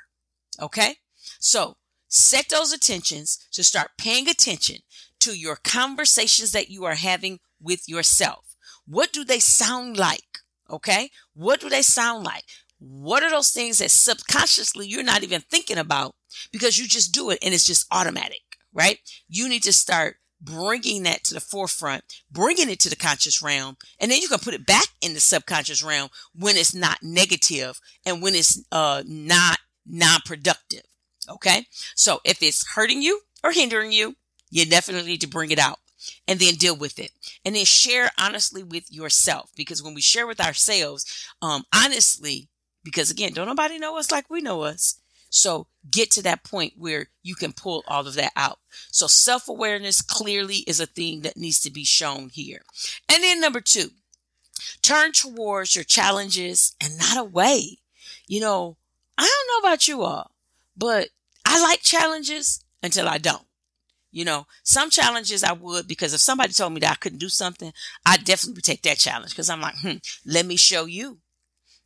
Okay. 0.60 0.96
So 1.38 1.76
set 2.08 2.48
those 2.48 2.72
attentions 2.72 3.38
to 3.52 3.62
start 3.62 3.90
paying 3.98 4.28
attention 4.28 4.78
to 5.20 5.38
your 5.38 5.56
conversations 5.56 6.52
that 6.52 6.68
you 6.68 6.84
are 6.84 6.94
having 6.94 7.38
with 7.60 7.88
yourself. 7.88 8.56
What 8.86 9.12
do 9.12 9.24
they 9.24 9.38
sound 9.38 9.96
like? 9.96 10.22
Okay. 10.68 11.10
What 11.34 11.60
do 11.60 11.68
they 11.68 11.82
sound 11.82 12.24
like? 12.24 12.44
What 12.78 13.22
are 13.22 13.30
those 13.30 13.50
things 13.50 13.78
that 13.78 13.90
subconsciously 13.90 14.86
you're 14.86 15.02
not 15.02 15.22
even 15.22 15.40
thinking 15.40 15.78
about 15.78 16.14
because 16.52 16.78
you 16.78 16.86
just 16.86 17.14
do 17.14 17.30
it 17.30 17.38
and 17.42 17.54
it's 17.54 17.66
just 17.66 17.86
automatic, 17.90 18.42
right? 18.72 18.98
You 19.28 19.48
need 19.48 19.62
to 19.62 19.72
start 19.72 20.16
bringing 20.40 21.04
that 21.04 21.24
to 21.24 21.34
the 21.34 21.40
forefront, 21.40 22.04
bringing 22.30 22.68
it 22.68 22.78
to 22.80 22.90
the 22.90 22.96
conscious 22.96 23.42
realm, 23.42 23.76
and 23.98 24.10
then 24.10 24.20
you 24.20 24.28
can 24.28 24.38
put 24.38 24.54
it 24.54 24.66
back 24.66 24.88
in 25.00 25.14
the 25.14 25.20
subconscious 25.20 25.82
realm 25.82 26.10
when 26.34 26.56
it's 26.56 26.74
not 26.74 26.98
negative 27.02 27.80
and 28.04 28.22
when 28.22 28.34
it's 28.34 28.62
uh, 28.70 29.02
not 29.06 29.58
non-productive. 29.86 30.82
Okay. 31.28 31.66
So 31.94 32.20
if 32.24 32.42
it's 32.42 32.74
hurting 32.74 33.02
you 33.02 33.20
or 33.42 33.52
hindering 33.52 33.92
you, 33.92 34.16
you 34.50 34.66
definitely 34.66 35.10
need 35.10 35.20
to 35.22 35.28
bring 35.28 35.50
it 35.50 35.58
out 35.58 35.78
and 36.28 36.38
then 36.38 36.54
deal 36.54 36.76
with 36.76 36.98
it 36.98 37.10
and 37.44 37.56
then 37.56 37.64
share 37.64 38.10
honestly 38.18 38.62
with 38.62 38.92
yourself 38.92 39.50
because 39.56 39.82
when 39.82 39.94
we 39.94 40.00
share 40.00 40.26
with 40.26 40.40
ourselves, 40.40 41.26
um, 41.42 41.64
honestly, 41.74 42.48
because 42.86 43.10
again, 43.10 43.32
don't 43.32 43.48
nobody 43.48 43.80
know 43.80 43.98
us 43.98 44.12
like 44.12 44.30
we 44.30 44.40
know 44.40 44.62
us. 44.62 45.00
So 45.28 45.66
get 45.90 46.08
to 46.12 46.22
that 46.22 46.44
point 46.44 46.74
where 46.76 47.08
you 47.24 47.34
can 47.34 47.52
pull 47.52 47.82
all 47.88 48.06
of 48.06 48.14
that 48.14 48.30
out. 48.36 48.60
So 48.92 49.08
self 49.08 49.48
awareness 49.48 50.00
clearly 50.00 50.58
is 50.68 50.78
a 50.78 50.86
thing 50.86 51.22
that 51.22 51.36
needs 51.36 51.58
to 51.62 51.70
be 51.72 51.84
shown 51.84 52.28
here. 52.28 52.62
And 53.08 53.24
then 53.24 53.40
number 53.40 53.60
two, 53.60 53.90
turn 54.82 55.10
towards 55.10 55.74
your 55.74 55.82
challenges 55.82 56.76
and 56.80 56.96
not 56.96 57.18
away. 57.18 57.78
You 58.28 58.38
know, 58.40 58.76
I 59.18 59.22
don't 59.22 59.64
know 59.64 59.68
about 59.68 59.88
you 59.88 60.02
all, 60.02 60.30
but 60.76 61.08
I 61.44 61.60
like 61.60 61.80
challenges 61.82 62.64
until 62.84 63.08
I 63.08 63.18
don't. 63.18 63.42
You 64.12 64.24
know, 64.24 64.46
some 64.62 64.90
challenges 64.90 65.42
I 65.42 65.52
would 65.54 65.88
because 65.88 66.14
if 66.14 66.20
somebody 66.20 66.52
told 66.52 66.72
me 66.72 66.80
that 66.80 66.92
I 66.92 66.94
couldn't 66.94 67.18
do 67.18 67.28
something, 67.28 67.72
I 68.06 68.16
definitely 68.16 68.54
would 68.54 68.64
take 68.64 68.82
that 68.82 68.98
challenge 68.98 69.32
because 69.32 69.50
I'm 69.50 69.60
like, 69.60 69.74
hmm, 69.80 69.96
let 70.24 70.46
me 70.46 70.56
show 70.56 70.84
you. 70.84 71.18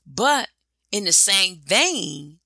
But 0.06 0.48
in 0.90 1.04
the 1.04 1.12
same 1.12 1.60
vein, 1.64 2.38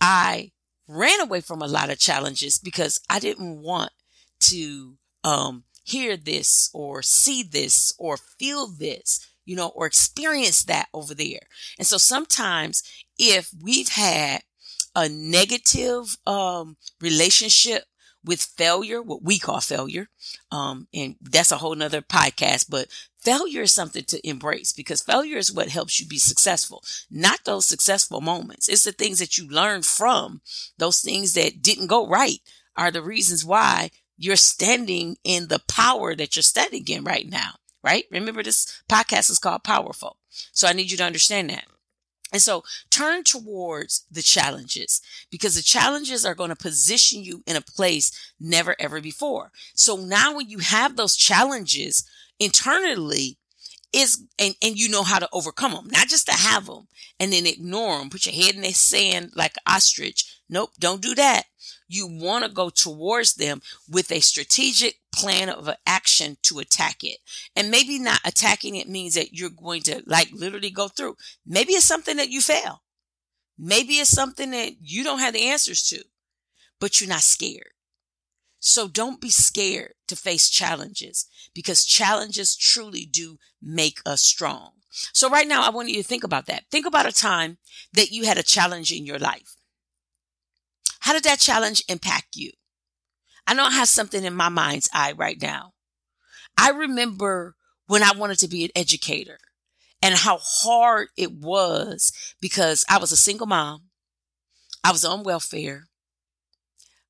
I 0.00 0.52
ran 0.86 1.20
away 1.20 1.40
from 1.40 1.62
a 1.62 1.66
lot 1.66 1.90
of 1.90 1.98
challenges 1.98 2.58
because 2.58 3.00
I 3.08 3.18
didn't 3.18 3.62
want 3.62 3.92
to 4.40 4.96
um, 5.22 5.64
hear 5.84 6.16
this 6.16 6.70
or 6.74 7.02
see 7.02 7.42
this 7.42 7.94
or 7.98 8.16
feel 8.16 8.66
this, 8.66 9.26
you 9.44 9.56
know, 9.56 9.68
or 9.68 9.86
experience 9.86 10.64
that 10.64 10.88
over 10.92 11.14
there. 11.14 11.40
And 11.78 11.86
so 11.86 11.96
sometimes 11.96 12.82
if 13.18 13.50
we've 13.62 13.88
had 13.88 14.42
a 14.94 15.08
negative 15.08 16.16
um, 16.26 16.76
relationship 17.00 17.84
with 18.24 18.40
failure, 18.42 19.02
what 19.02 19.22
we 19.22 19.38
call 19.38 19.60
failure, 19.60 20.08
um, 20.50 20.88
and 20.94 21.16
that's 21.20 21.52
a 21.52 21.58
whole 21.58 21.74
nother 21.74 22.00
podcast, 22.02 22.66
but 22.70 22.88
failure 23.24 23.62
is 23.62 23.72
something 23.72 24.04
to 24.04 24.28
embrace 24.28 24.72
because 24.72 25.02
failure 25.02 25.38
is 25.38 25.52
what 25.52 25.68
helps 25.68 25.98
you 25.98 26.06
be 26.06 26.18
successful, 26.18 26.82
not 27.10 27.40
those 27.44 27.66
successful 27.66 28.20
moments. 28.20 28.68
It's 28.68 28.84
the 28.84 28.92
things 28.92 29.18
that 29.18 29.38
you 29.38 29.48
learn 29.48 29.82
from 29.82 30.42
those 30.78 31.00
things 31.00 31.32
that 31.34 31.62
didn't 31.62 31.88
go 31.88 32.06
right 32.06 32.40
are 32.76 32.90
the 32.90 33.02
reasons 33.02 33.44
why 33.44 33.90
you're 34.16 34.36
standing 34.36 35.16
in 35.24 35.48
the 35.48 35.60
power 35.68 36.14
that 36.14 36.36
you're 36.36 36.42
standing 36.42 36.84
in 36.88 37.04
right 37.04 37.28
now, 37.28 37.52
right? 37.82 38.04
Remember 38.10 38.42
this 38.42 38.82
podcast 38.88 39.30
is 39.30 39.38
called 39.38 39.64
Powerful. 39.64 40.18
So 40.52 40.68
I 40.68 40.72
need 40.72 40.90
you 40.90 40.96
to 40.98 41.04
understand 41.04 41.50
that. 41.50 41.64
And 42.32 42.42
so 42.42 42.64
turn 42.90 43.22
towards 43.22 44.04
the 44.10 44.22
challenges 44.22 45.00
because 45.30 45.54
the 45.54 45.62
challenges 45.62 46.26
are 46.26 46.34
going 46.34 46.50
to 46.50 46.56
position 46.56 47.22
you 47.22 47.44
in 47.46 47.54
a 47.54 47.60
place 47.60 48.32
never 48.40 48.74
ever 48.80 49.00
before. 49.00 49.52
So 49.74 49.96
now 49.96 50.34
when 50.34 50.50
you 50.50 50.58
have 50.58 50.96
those 50.96 51.14
challenges, 51.14 52.04
internally 52.38 53.38
is 53.92 54.24
and, 54.38 54.54
and 54.62 54.76
you 54.76 54.88
know 54.88 55.02
how 55.02 55.18
to 55.18 55.28
overcome 55.32 55.72
them, 55.72 55.88
not 55.92 56.08
just 56.08 56.26
to 56.26 56.32
have 56.32 56.66
them 56.66 56.88
and 57.20 57.32
then 57.32 57.46
ignore 57.46 57.98
them, 57.98 58.10
put 58.10 58.26
your 58.26 58.34
head 58.34 58.54
in 58.54 58.62
the 58.62 58.72
sand 58.72 59.30
like 59.34 59.54
ostrich. 59.66 60.40
Nope, 60.48 60.70
don't 60.78 61.00
do 61.00 61.14
that. 61.14 61.44
You 61.86 62.06
want 62.06 62.44
to 62.44 62.50
go 62.50 62.70
towards 62.70 63.34
them 63.34 63.62
with 63.88 64.10
a 64.10 64.20
strategic 64.20 64.96
plan 65.14 65.48
of 65.48 65.70
action 65.86 66.36
to 66.42 66.58
attack 66.58 67.04
it. 67.04 67.18
And 67.54 67.70
maybe 67.70 67.98
not 67.98 68.20
attacking 68.24 68.74
it 68.74 68.88
means 68.88 69.14
that 69.14 69.32
you're 69.32 69.50
going 69.50 69.82
to 69.82 70.02
like 70.06 70.30
literally 70.32 70.70
go 70.70 70.88
through. 70.88 71.16
Maybe 71.46 71.74
it's 71.74 71.84
something 71.84 72.16
that 72.16 72.30
you 72.30 72.40
fail. 72.40 72.82
Maybe 73.56 73.94
it's 73.94 74.10
something 74.10 74.50
that 74.50 74.72
you 74.80 75.04
don't 75.04 75.20
have 75.20 75.34
the 75.34 75.46
answers 75.46 75.86
to, 75.88 76.02
but 76.80 77.00
you're 77.00 77.08
not 77.08 77.20
scared. 77.20 77.73
So 78.66 78.88
don't 78.88 79.20
be 79.20 79.28
scared 79.28 79.92
to 80.08 80.16
face 80.16 80.48
challenges 80.48 81.26
because 81.54 81.84
challenges 81.84 82.56
truly 82.56 83.04
do 83.04 83.36
make 83.60 84.00
us 84.06 84.22
strong. 84.22 84.70
So 85.12 85.28
right 85.28 85.46
now, 85.46 85.66
I 85.66 85.68
want 85.68 85.90
you 85.90 85.96
to 85.96 86.02
think 86.02 86.24
about 86.24 86.46
that. 86.46 86.64
Think 86.70 86.86
about 86.86 87.04
a 87.04 87.12
time 87.12 87.58
that 87.92 88.10
you 88.10 88.24
had 88.24 88.38
a 88.38 88.42
challenge 88.42 88.90
in 88.90 89.04
your 89.04 89.18
life. 89.18 89.56
How 91.00 91.12
did 91.12 91.24
that 91.24 91.40
challenge 91.40 91.84
impact 91.90 92.36
you? 92.36 92.52
I 93.46 93.52
know 93.52 93.64
I 93.64 93.72
have 93.72 93.90
something 93.90 94.24
in 94.24 94.34
my 94.34 94.48
mind's 94.48 94.88
eye 94.94 95.12
right 95.12 95.40
now. 95.42 95.74
I 96.56 96.70
remember 96.70 97.56
when 97.86 98.02
I 98.02 98.12
wanted 98.16 98.38
to 98.38 98.48
be 98.48 98.64
an 98.64 98.70
educator 98.74 99.40
and 100.00 100.14
how 100.14 100.38
hard 100.40 101.08
it 101.18 101.32
was 101.32 102.34
because 102.40 102.82
I 102.88 102.96
was 102.96 103.12
a 103.12 103.16
single 103.16 103.46
mom. 103.46 103.90
I 104.82 104.90
was 104.90 105.04
on 105.04 105.22
welfare 105.22 105.88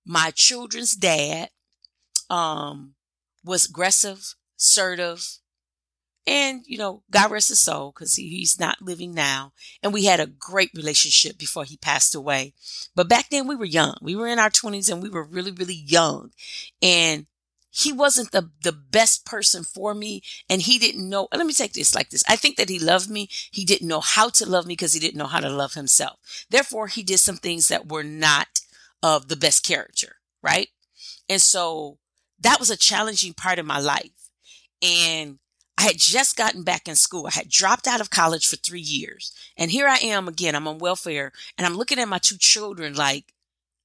my 0.04 0.30
children's 0.34 0.94
dad 0.94 1.50
um, 2.30 2.94
was 3.44 3.66
aggressive, 3.66 4.34
assertive, 4.58 5.38
and 6.26 6.62
you 6.66 6.78
know, 6.78 7.02
God 7.10 7.30
rest 7.30 7.48
his 7.50 7.60
soul 7.60 7.92
because 7.94 8.14
he, 8.14 8.28
he's 8.28 8.58
not 8.58 8.80
living 8.80 9.12
now. 9.12 9.52
And 9.82 9.92
we 9.92 10.06
had 10.06 10.20
a 10.20 10.26
great 10.26 10.70
relationship 10.74 11.36
before 11.36 11.64
he 11.64 11.76
passed 11.76 12.14
away. 12.14 12.54
But 12.94 13.08
back 13.08 13.28
then 13.30 13.46
we 13.46 13.56
were 13.56 13.64
young. 13.64 13.96
We 14.00 14.16
were 14.16 14.28
in 14.28 14.38
our 14.38 14.50
twenties 14.50 14.88
and 14.88 15.02
we 15.02 15.10
were 15.10 15.24
really, 15.24 15.52
really 15.52 15.74
young. 15.74 16.30
And 16.80 17.26
he 17.70 17.92
wasn't 17.92 18.30
the, 18.30 18.50
the 18.62 18.72
best 18.72 19.26
person 19.26 19.64
for 19.64 19.94
me 19.94 20.22
and 20.48 20.62
he 20.62 20.78
didn't 20.78 21.08
know. 21.08 21.28
Let 21.32 21.44
me 21.44 21.52
take 21.52 21.72
this 21.72 21.94
like 21.94 22.08
this. 22.10 22.24
I 22.28 22.36
think 22.36 22.56
that 22.56 22.68
he 22.68 22.78
loved 22.78 23.10
me. 23.10 23.28
He 23.50 23.64
didn't 23.64 23.88
know 23.88 24.00
how 24.00 24.28
to 24.30 24.48
love 24.48 24.64
me 24.66 24.72
because 24.72 24.94
he 24.94 25.00
didn't 25.00 25.18
know 25.18 25.26
how 25.26 25.40
to 25.40 25.50
love 25.50 25.74
himself. 25.74 26.46
Therefore, 26.48 26.86
he 26.86 27.02
did 27.02 27.18
some 27.18 27.36
things 27.36 27.68
that 27.68 27.90
were 27.90 28.04
not 28.04 28.60
of 29.04 29.28
the 29.28 29.36
best 29.36 29.66
character, 29.66 30.16
right? 30.42 30.70
And 31.28 31.42
so 31.42 31.98
that 32.40 32.58
was 32.58 32.70
a 32.70 32.76
challenging 32.76 33.34
part 33.34 33.58
of 33.58 33.66
my 33.66 33.78
life. 33.78 34.30
And 34.82 35.38
I 35.76 35.82
had 35.82 35.98
just 35.98 36.38
gotten 36.38 36.62
back 36.62 36.88
in 36.88 36.96
school. 36.96 37.26
I 37.26 37.34
had 37.34 37.50
dropped 37.50 37.86
out 37.86 38.00
of 38.00 38.08
college 38.08 38.46
for 38.46 38.56
three 38.56 38.80
years. 38.80 39.30
And 39.58 39.70
here 39.70 39.86
I 39.86 39.98
am 39.98 40.26
again. 40.26 40.54
I'm 40.54 40.66
on 40.66 40.78
welfare 40.78 41.32
and 41.58 41.66
I'm 41.66 41.76
looking 41.76 41.98
at 41.98 42.08
my 42.08 42.16
two 42.16 42.38
children 42.38 42.94
like, 42.94 43.34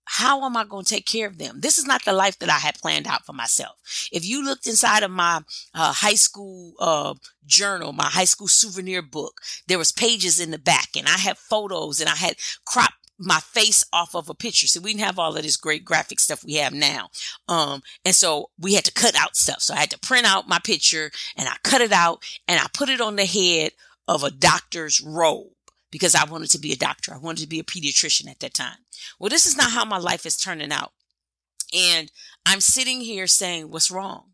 how 0.05 0.43
am 0.45 0.57
I 0.57 0.63
going 0.63 0.85
to 0.85 0.89
take 0.89 1.05
care 1.05 1.27
of 1.27 1.37
them? 1.37 1.59
This 1.59 1.77
is 1.77 1.85
not 1.85 2.03
the 2.03 2.13
life 2.13 2.39
that 2.39 2.49
I 2.49 2.57
had 2.57 2.79
planned 2.79 3.05
out 3.05 3.25
for 3.25 3.33
myself. 3.33 3.75
If 4.11 4.25
you 4.25 4.43
looked 4.43 4.65
inside 4.65 5.03
of 5.03 5.11
my 5.11 5.41
uh, 5.75 5.93
high 5.93 6.15
school 6.15 6.73
uh, 6.79 7.13
journal, 7.45 7.93
my 7.93 8.07
high 8.07 8.23
school 8.23 8.47
souvenir 8.47 9.03
book, 9.03 9.41
there 9.67 9.77
was 9.77 9.91
pages 9.91 10.39
in 10.39 10.49
the 10.49 10.57
back 10.57 10.89
and 10.97 11.07
I 11.07 11.17
had 11.19 11.37
photos 11.37 11.99
and 11.99 12.09
I 12.09 12.15
had 12.15 12.37
cropped 12.65 12.98
my 13.19 13.39
face 13.39 13.83
off 13.91 14.15
of 14.15 14.29
a 14.29 14.33
picture. 14.33 14.65
So 14.67 14.79
we 14.79 14.91
didn't 14.93 15.05
have 15.05 15.19
all 15.19 15.35
of 15.35 15.43
this 15.43 15.57
great 15.57 15.83
graphic 15.83 16.19
stuff 16.19 16.43
we 16.43 16.55
have 16.55 16.73
now. 16.73 17.09
Um, 17.47 17.83
and 18.05 18.15
so 18.15 18.49
we 18.57 18.73
had 18.73 18.85
to 18.85 18.93
cut 18.93 19.15
out 19.15 19.35
stuff. 19.35 19.61
So 19.61 19.73
I 19.73 19.79
had 19.79 19.91
to 19.91 19.99
print 19.99 20.25
out 20.25 20.47
my 20.47 20.59
picture 20.59 21.11
and 21.35 21.47
I 21.47 21.55
cut 21.63 21.81
it 21.81 21.91
out 21.91 22.23
and 22.47 22.59
I 22.59 22.67
put 22.73 22.89
it 22.89 23.01
on 23.01 23.17
the 23.17 23.25
head 23.25 23.73
of 24.07 24.23
a 24.23 24.31
doctor's 24.31 25.01
robe 25.01 25.51
because 25.91 26.15
I 26.15 26.23
wanted 26.23 26.49
to 26.51 26.59
be 26.59 26.71
a 26.71 26.77
doctor. 26.77 27.13
I 27.13 27.17
wanted 27.17 27.41
to 27.41 27.49
be 27.49 27.59
a 27.59 27.63
pediatrician 27.63 28.29
at 28.29 28.39
that 28.39 28.53
time. 28.53 28.77
Well, 29.19 29.29
this 29.29 29.45
is 29.45 29.57
not 29.57 29.71
how 29.71 29.85
my 29.85 29.97
life 29.97 30.25
is 30.25 30.37
turning 30.37 30.71
out. 30.71 30.93
And 31.73 32.11
I'm 32.45 32.61
sitting 32.61 33.01
here 33.01 33.27
saying, 33.27 33.69
what's 33.69 33.91
wrong? 33.91 34.31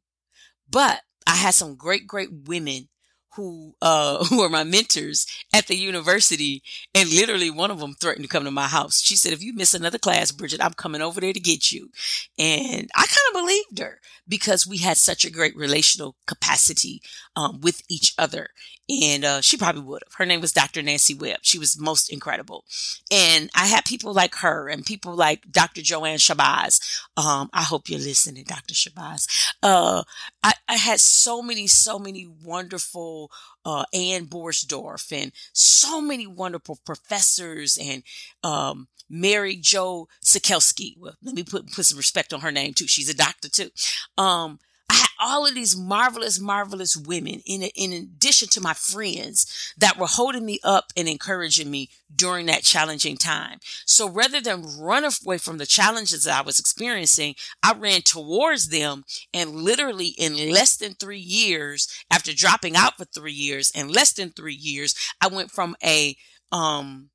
But 0.69 1.01
I 1.27 1.35
had 1.35 1.53
some 1.53 1.75
great, 1.75 2.07
great 2.07 2.29
women 2.31 2.87
who 3.35 3.73
uh 3.81 4.23
who 4.29 4.41
are 4.41 4.49
my 4.49 4.63
mentors 4.63 5.25
at 5.53 5.67
the 5.67 5.75
university 5.75 6.63
and 6.93 7.09
literally 7.11 7.49
one 7.49 7.71
of 7.71 7.79
them 7.79 7.93
threatened 7.93 8.23
to 8.23 8.29
come 8.29 8.43
to 8.43 8.51
my 8.51 8.67
house. 8.67 9.01
She 9.01 9.15
said 9.15 9.33
if 9.33 9.43
you 9.43 9.53
miss 9.53 9.73
another 9.73 9.97
class 9.97 10.31
bridget 10.31 10.63
i'm 10.63 10.73
coming 10.73 11.01
over 11.01 11.21
there 11.21 11.33
to 11.33 11.39
get 11.39 11.71
you. 11.71 11.89
And 12.37 12.89
i 12.95 13.05
kind 13.05 13.27
of 13.29 13.41
believed 13.41 13.79
her 13.79 13.99
because 14.27 14.67
we 14.67 14.77
had 14.77 14.97
such 14.97 15.25
a 15.25 15.31
great 15.31 15.55
relational 15.55 16.15
capacity 16.25 17.01
um, 17.35 17.61
with 17.61 17.81
each 17.89 18.13
other 18.17 18.49
and 18.89 19.25
uh, 19.25 19.41
she 19.41 19.57
probably 19.57 19.81
would 19.81 20.03
have. 20.05 20.13
Her 20.15 20.25
name 20.25 20.41
was 20.41 20.51
Dr. 20.51 20.81
Nancy 20.81 21.13
Webb. 21.13 21.39
She 21.41 21.57
was 21.57 21.79
most 21.79 22.11
incredible. 22.11 22.65
And 23.11 23.49
I 23.55 23.65
had 23.65 23.85
people 23.85 24.13
like 24.13 24.35
her 24.35 24.69
and 24.69 24.85
people 24.85 25.15
like 25.15 25.51
Dr. 25.51 25.81
Joanne 25.81 26.17
Shabazz. 26.17 27.01
Um, 27.17 27.49
I 27.51 27.63
hope 27.63 27.89
you're 27.89 27.99
listening, 27.99 28.43
Dr. 28.43 28.73
Shabazz. 28.73 29.53
Uh, 29.63 30.03
I, 30.43 30.53
I, 30.67 30.75
had 30.75 30.99
so 30.99 31.41
many, 31.41 31.65
so 31.65 31.97
many 31.97 32.27
wonderful 32.43 33.31
uh, 33.65 33.85
Ann 33.93 34.27
Borsdorf 34.27 35.11
and 35.11 35.31
so 35.53 35.99
many 35.99 36.27
wonderful 36.27 36.77
professors 36.85 37.79
and 37.81 38.03
um, 38.43 38.87
Mary 39.09 39.55
Jo 39.55 40.07
Sikelski. 40.23 40.95
Well, 40.99 41.15
let 41.23 41.33
me 41.33 41.43
put, 41.43 41.71
put 41.71 41.85
some 41.85 41.97
respect 41.97 42.33
on 42.33 42.41
her 42.41 42.51
name 42.51 42.73
too. 42.73 42.87
She's 42.87 43.09
a 43.09 43.15
doctor 43.15 43.49
too. 43.49 43.71
Um, 44.17 44.59
I 44.89 44.95
had 44.95 45.07
all 45.19 45.47
of 45.47 45.55
these 45.55 45.75
marvelous, 45.75 46.39
marvelous 46.39 46.95
women 46.95 47.41
in, 47.45 47.63
in 47.75 47.93
addition 47.93 48.47
to 48.49 48.61
my 48.61 48.73
friends 48.73 49.73
that 49.77 49.97
were 49.97 50.07
holding 50.07 50.45
me 50.45 50.59
up 50.63 50.93
and 50.95 51.07
encouraging 51.07 51.71
me 51.71 51.89
during 52.15 52.45
that 52.45 52.63
challenging 52.63 53.17
time. 53.17 53.59
So 53.85 54.07
rather 54.07 54.39
than 54.39 54.79
run 54.79 55.03
away 55.05 55.37
from 55.37 55.57
the 55.57 55.65
challenges 55.65 56.25
that 56.25 56.39
I 56.39 56.41
was 56.41 56.59
experiencing, 56.59 57.35
I 57.63 57.73
ran 57.73 58.01
towards 58.01 58.69
them 58.69 59.03
and 59.33 59.55
literally 59.55 60.09
in 60.17 60.51
less 60.51 60.77
than 60.77 60.93
three 60.93 61.19
years, 61.19 61.87
after 62.11 62.33
dropping 62.33 62.75
out 62.75 62.97
for 62.97 63.05
three 63.05 63.33
years, 63.33 63.71
in 63.71 63.89
less 63.89 64.13
than 64.13 64.29
three 64.29 64.53
years, 64.53 64.95
I 65.19 65.27
went 65.27 65.51
from 65.51 65.75
a, 65.83 66.15
um, 66.51 67.09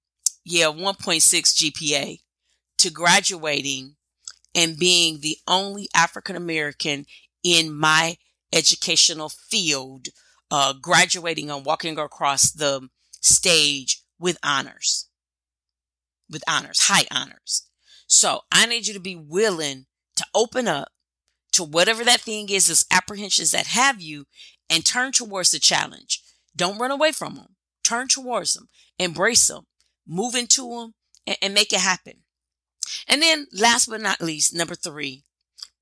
yeah, 0.44 0.66
1.6 0.66 1.22
GPA 1.22 2.20
to 2.78 2.90
graduating 2.90 3.96
and 4.54 4.78
being 4.78 5.20
the 5.20 5.36
only 5.46 5.88
African 5.94 6.36
American 6.36 7.06
in 7.42 7.74
my 7.74 8.16
educational 8.52 9.28
field, 9.28 10.08
uh, 10.50 10.74
graduating 10.80 11.50
and 11.50 11.64
walking 11.64 11.98
across 11.98 12.52
the 12.52 12.88
stage 13.20 14.02
with 14.18 14.38
honors, 14.42 15.08
with 16.28 16.42
honors, 16.48 16.80
high 16.84 17.06
honors. 17.10 17.66
So 18.06 18.40
I 18.50 18.66
need 18.66 18.86
you 18.86 18.94
to 18.94 19.00
be 19.00 19.16
willing 19.16 19.86
to 20.16 20.24
open 20.34 20.68
up 20.68 20.88
to 21.52 21.64
whatever 21.64 22.04
that 22.04 22.20
thing 22.20 22.48
is, 22.48 22.66
those 22.66 22.86
apprehensions 22.90 23.50
that 23.52 23.66
have 23.68 24.00
you, 24.00 24.26
and 24.68 24.84
turn 24.84 25.12
towards 25.12 25.50
the 25.50 25.58
challenge. 25.58 26.22
Don't 26.54 26.78
run 26.78 26.90
away 26.90 27.12
from 27.12 27.36
them. 27.36 27.56
Turn 27.82 28.06
towards 28.08 28.54
them, 28.54 28.68
embrace 28.98 29.48
them, 29.48 29.66
move 30.06 30.34
into 30.34 30.68
them, 30.68 30.94
and, 31.26 31.36
and 31.42 31.54
make 31.54 31.72
it 31.72 31.80
happen. 31.80 32.22
And 33.08 33.20
then 33.20 33.46
last 33.52 33.88
but 33.88 34.00
not 34.00 34.20
least, 34.20 34.54
number 34.54 34.74
three, 34.74 35.24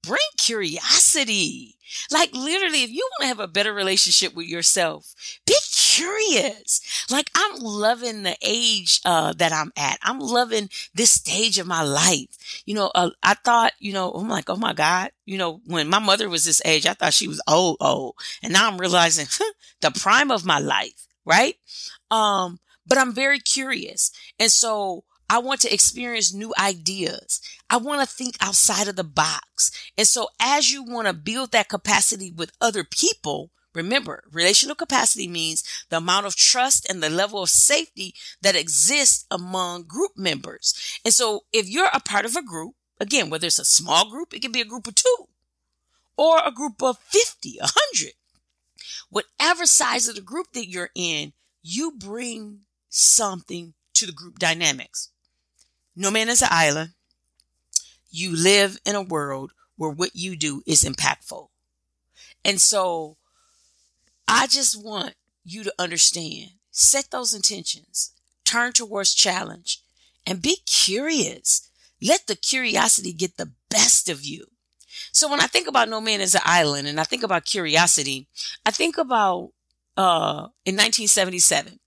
bring 0.03 0.19
curiosity. 0.39 1.77
Like 2.11 2.35
literally, 2.35 2.83
if 2.85 2.91
you 2.91 3.09
want 3.13 3.23
to 3.23 3.29
have 3.29 3.41
a 3.41 3.49
better 3.49 3.73
relationship 3.73 4.35
with 4.35 4.47
yourself, 4.47 5.15
be 5.47 5.55
curious. 5.73 6.81
Like 7.11 7.31
I'm 7.35 7.61
loving 7.61 8.23
the 8.23 8.37
age 8.43 9.01
uh, 9.05 9.33
that 9.35 9.53
I'm 9.53 9.73
at. 9.77 9.99
I'm 10.03 10.19
loving 10.21 10.69
this 10.95 11.11
stage 11.11 11.59
of 11.59 11.67
my 11.67 11.83
life. 11.83 12.63
You 12.67 12.75
know, 12.75 12.91
uh, 12.95 13.11
I 13.23 13.35
thought, 13.35 13.73
you 13.79 13.93
know, 13.93 14.11
I'm 14.13 14.29
like, 14.29 14.51
oh 14.51 14.57
my 14.57 14.75
God, 14.75 15.11
you 15.25 15.39
know, 15.39 15.61
when 15.67 15.89
my 15.89 15.99
mother 15.99 16.29
was 16.29 16.45
this 16.45 16.63
age, 16.65 16.87
I 16.87 16.93
thought 16.93 17.15
she 17.15 17.29
was 17.29 17.41
old, 17.49 17.79
old, 17.81 18.17
and 18.43 18.53
now 18.53 18.69
I'm 18.69 18.79
realizing 18.79 19.27
huh, 19.31 19.53
the 19.81 19.91
prime 19.91 20.31
of 20.31 20.45
my 20.45 20.59
life, 20.59 21.07
right? 21.25 21.55
Um, 22.11 22.61
but 22.87 22.99
I'm 22.99 23.13
very 23.13 23.39
curious, 23.39 24.11
and 24.39 24.51
so 24.51 25.05
I 25.31 25.39
want 25.39 25.61
to 25.61 25.73
experience 25.73 26.33
new 26.33 26.55
ideas. 26.59 27.41
I 27.69 27.77
want 27.77 28.01
to 28.01 28.15
think 28.15 28.37
outside 28.41 28.89
of 28.89 28.97
the 28.97 29.05
box. 29.05 29.71
And 29.97 30.07
so 30.07 30.29
as 30.41 30.73
you 30.73 30.83
want 30.83 31.07
to 31.07 31.13
build 31.13 31.53
that 31.53 31.69
capacity 31.69 32.33
with 32.33 32.53
other 32.61 32.83
people, 32.83 33.51
remember 33.75 34.25
relational 34.33 34.75
capacity 34.75 35.29
means 35.29 35.85
the 35.91 35.99
amount 35.99 36.27
of 36.27 36.35
trust 36.35 36.89
and 36.89 37.03
the 37.03 37.11
level 37.11 37.43
of 37.43 37.51
safety 37.51 38.15
that 38.41 38.57
exists 38.57 39.27
among 39.31 39.85
group 39.85 40.13
members. 40.17 40.99
And 41.05 41.13
so 41.13 41.45
if 41.53 41.69
you're 41.69 41.91
a 41.93 42.01
part 42.01 42.25
of 42.25 42.35
a 42.35 42.43
group, 42.43 42.75
again, 42.99 43.29
whether 43.29 43.47
it's 43.47 43.59
a 43.59 43.65
small 43.65 44.11
group, 44.11 44.33
it 44.33 44.41
can 44.41 44.53
be 44.53 44.63
a 44.63 44.67
group 44.67 44.87
of 44.87 44.95
two 44.95 45.29
or 46.17 46.41
a 46.45 46.51
group 46.51 46.83
of 46.83 46.99
50, 46.99 47.59
100. 47.61 48.13
Whatever 49.11 49.67
size 49.67 50.09
of 50.09 50.17
the 50.17 50.21
group 50.21 50.53
that 50.53 50.69
you're 50.69 50.91
in, 50.95 51.33
you 51.63 51.93
bring 51.93 52.61
something 52.89 53.75
to 53.95 54.07
the 54.07 54.13
group 54.13 54.39
dynamics. 54.39 55.11
No 55.99 56.13
man 56.13 56.29
is 56.29 56.43
an 56.43 56.49
island. 56.53 56.91
You 58.09 58.37
live 58.37 58.79
in 58.87 58.95
a 58.95 59.03
world 59.03 59.51
where 59.77 59.91
what 59.91 60.15
you 60.15 60.37
do 60.37 60.63
is 60.65 60.85
impactful. 60.85 61.49
And 62.45 62.61
so 62.61 63.17
I 64.29 64.47
just 64.47 64.81
want 64.81 65.15
you 65.45 65.65
to 65.65 65.75
understand, 65.77 66.51
set 66.71 67.11
those 67.11 67.35
intentions, 67.35 68.13
turn 68.45 68.73
towards 68.73 69.13
challenge, 69.13 69.83
and 70.25 70.41
be 70.41 70.59
curious. 70.67 71.69
Let 72.01 72.29
the 72.29 72.37
curiosity 72.37 73.13
get 73.13 73.37
the 73.37 73.51
best 73.69 74.09
of 74.09 74.25
you. 74.25 74.47
So 75.11 75.29
when 75.29 75.41
I 75.41 75.49
think 75.49 75.67
about 75.67 75.89
no 75.89 76.01
man 76.01 76.21
is 76.21 76.37
an 76.37 76.43
island 76.45 76.87
and 76.87 77.01
I 77.01 77.05
think 77.05 77.25
about 77.25 77.45
curiosity, 77.45 78.29
I 78.65 78.71
think 78.71 78.99
about 78.99 79.51
uh 79.97 80.47
in 80.65 80.77
1977 80.77 81.81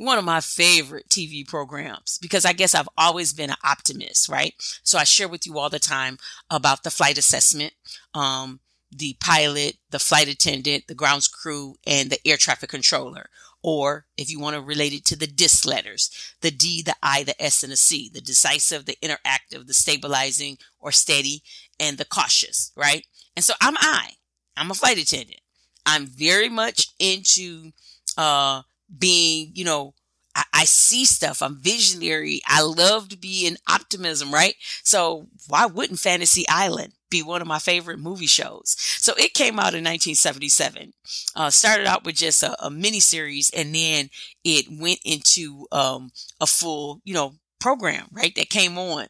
one 0.00 0.16
of 0.16 0.24
my 0.24 0.40
favorite 0.40 1.08
TV 1.10 1.46
programs 1.46 2.18
because 2.22 2.46
I 2.46 2.54
guess 2.54 2.74
I've 2.74 2.88
always 2.96 3.34
been 3.34 3.50
an 3.50 3.56
optimist, 3.62 4.30
right? 4.30 4.54
So 4.82 4.98
I 4.98 5.04
share 5.04 5.28
with 5.28 5.46
you 5.46 5.58
all 5.58 5.68
the 5.68 5.78
time 5.78 6.16
about 6.48 6.84
the 6.84 6.90
flight 6.90 7.18
assessment, 7.18 7.74
um, 8.14 8.60
the 8.90 9.16
pilot, 9.20 9.76
the 9.90 9.98
flight 9.98 10.26
attendant, 10.26 10.86
the 10.88 10.94
grounds 10.94 11.28
crew, 11.28 11.74
and 11.86 12.08
the 12.08 12.18
air 12.26 12.38
traffic 12.38 12.70
controller. 12.70 13.28
Or 13.62 14.06
if 14.16 14.30
you 14.30 14.40
want 14.40 14.56
to 14.56 14.62
relate 14.62 14.94
it 14.94 15.04
to 15.06 15.16
the 15.16 15.26
DISC 15.26 15.66
letters, 15.66 16.10
the 16.40 16.50
D, 16.50 16.82
the 16.82 16.94
I, 17.02 17.22
the 17.22 17.40
S, 17.40 17.62
and 17.62 17.70
the 17.70 17.76
C, 17.76 18.10
the 18.12 18.22
decisive, 18.22 18.86
the 18.86 18.96
interactive, 19.02 19.66
the 19.66 19.74
stabilizing 19.74 20.56
or 20.78 20.92
steady, 20.92 21.42
and 21.78 21.98
the 21.98 22.06
cautious, 22.06 22.72
right? 22.74 23.04
And 23.36 23.44
so 23.44 23.52
I'm 23.60 23.76
I. 23.78 24.12
I'm 24.56 24.70
a 24.70 24.74
flight 24.74 24.96
attendant. 24.96 25.40
I'm 25.84 26.06
very 26.06 26.48
much 26.48 26.86
into 26.98 27.72
uh 28.16 28.62
being, 28.98 29.52
you 29.54 29.64
know, 29.64 29.94
I, 30.34 30.44
I, 30.54 30.64
see 30.64 31.04
stuff. 31.04 31.42
I'm 31.42 31.60
visionary. 31.60 32.40
I 32.46 32.62
love 32.62 33.08
to 33.08 33.18
be 33.18 33.46
in 33.46 33.56
optimism, 33.68 34.32
right? 34.32 34.54
So 34.84 35.26
why 35.48 35.66
wouldn't 35.66 35.98
Fantasy 35.98 36.44
Island 36.48 36.92
be 37.10 37.22
one 37.22 37.42
of 37.42 37.48
my 37.48 37.58
favorite 37.58 37.98
movie 37.98 38.26
shows? 38.26 38.76
So 38.78 39.12
it 39.16 39.34
came 39.34 39.58
out 39.58 39.74
in 39.74 39.84
1977. 39.84 40.92
Uh, 41.34 41.50
started 41.50 41.86
out 41.86 42.04
with 42.04 42.14
just 42.14 42.42
a, 42.42 42.64
a 42.64 42.70
mini 42.70 43.00
series 43.00 43.50
and 43.56 43.74
then 43.74 44.10
it 44.44 44.66
went 44.70 45.00
into, 45.04 45.66
um, 45.72 46.10
a 46.40 46.46
full, 46.46 47.00
you 47.04 47.14
know, 47.14 47.34
program, 47.58 48.06
right? 48.12 48.34
That 48.36 48.48
came 48.50 48.78
on 48.78 49.06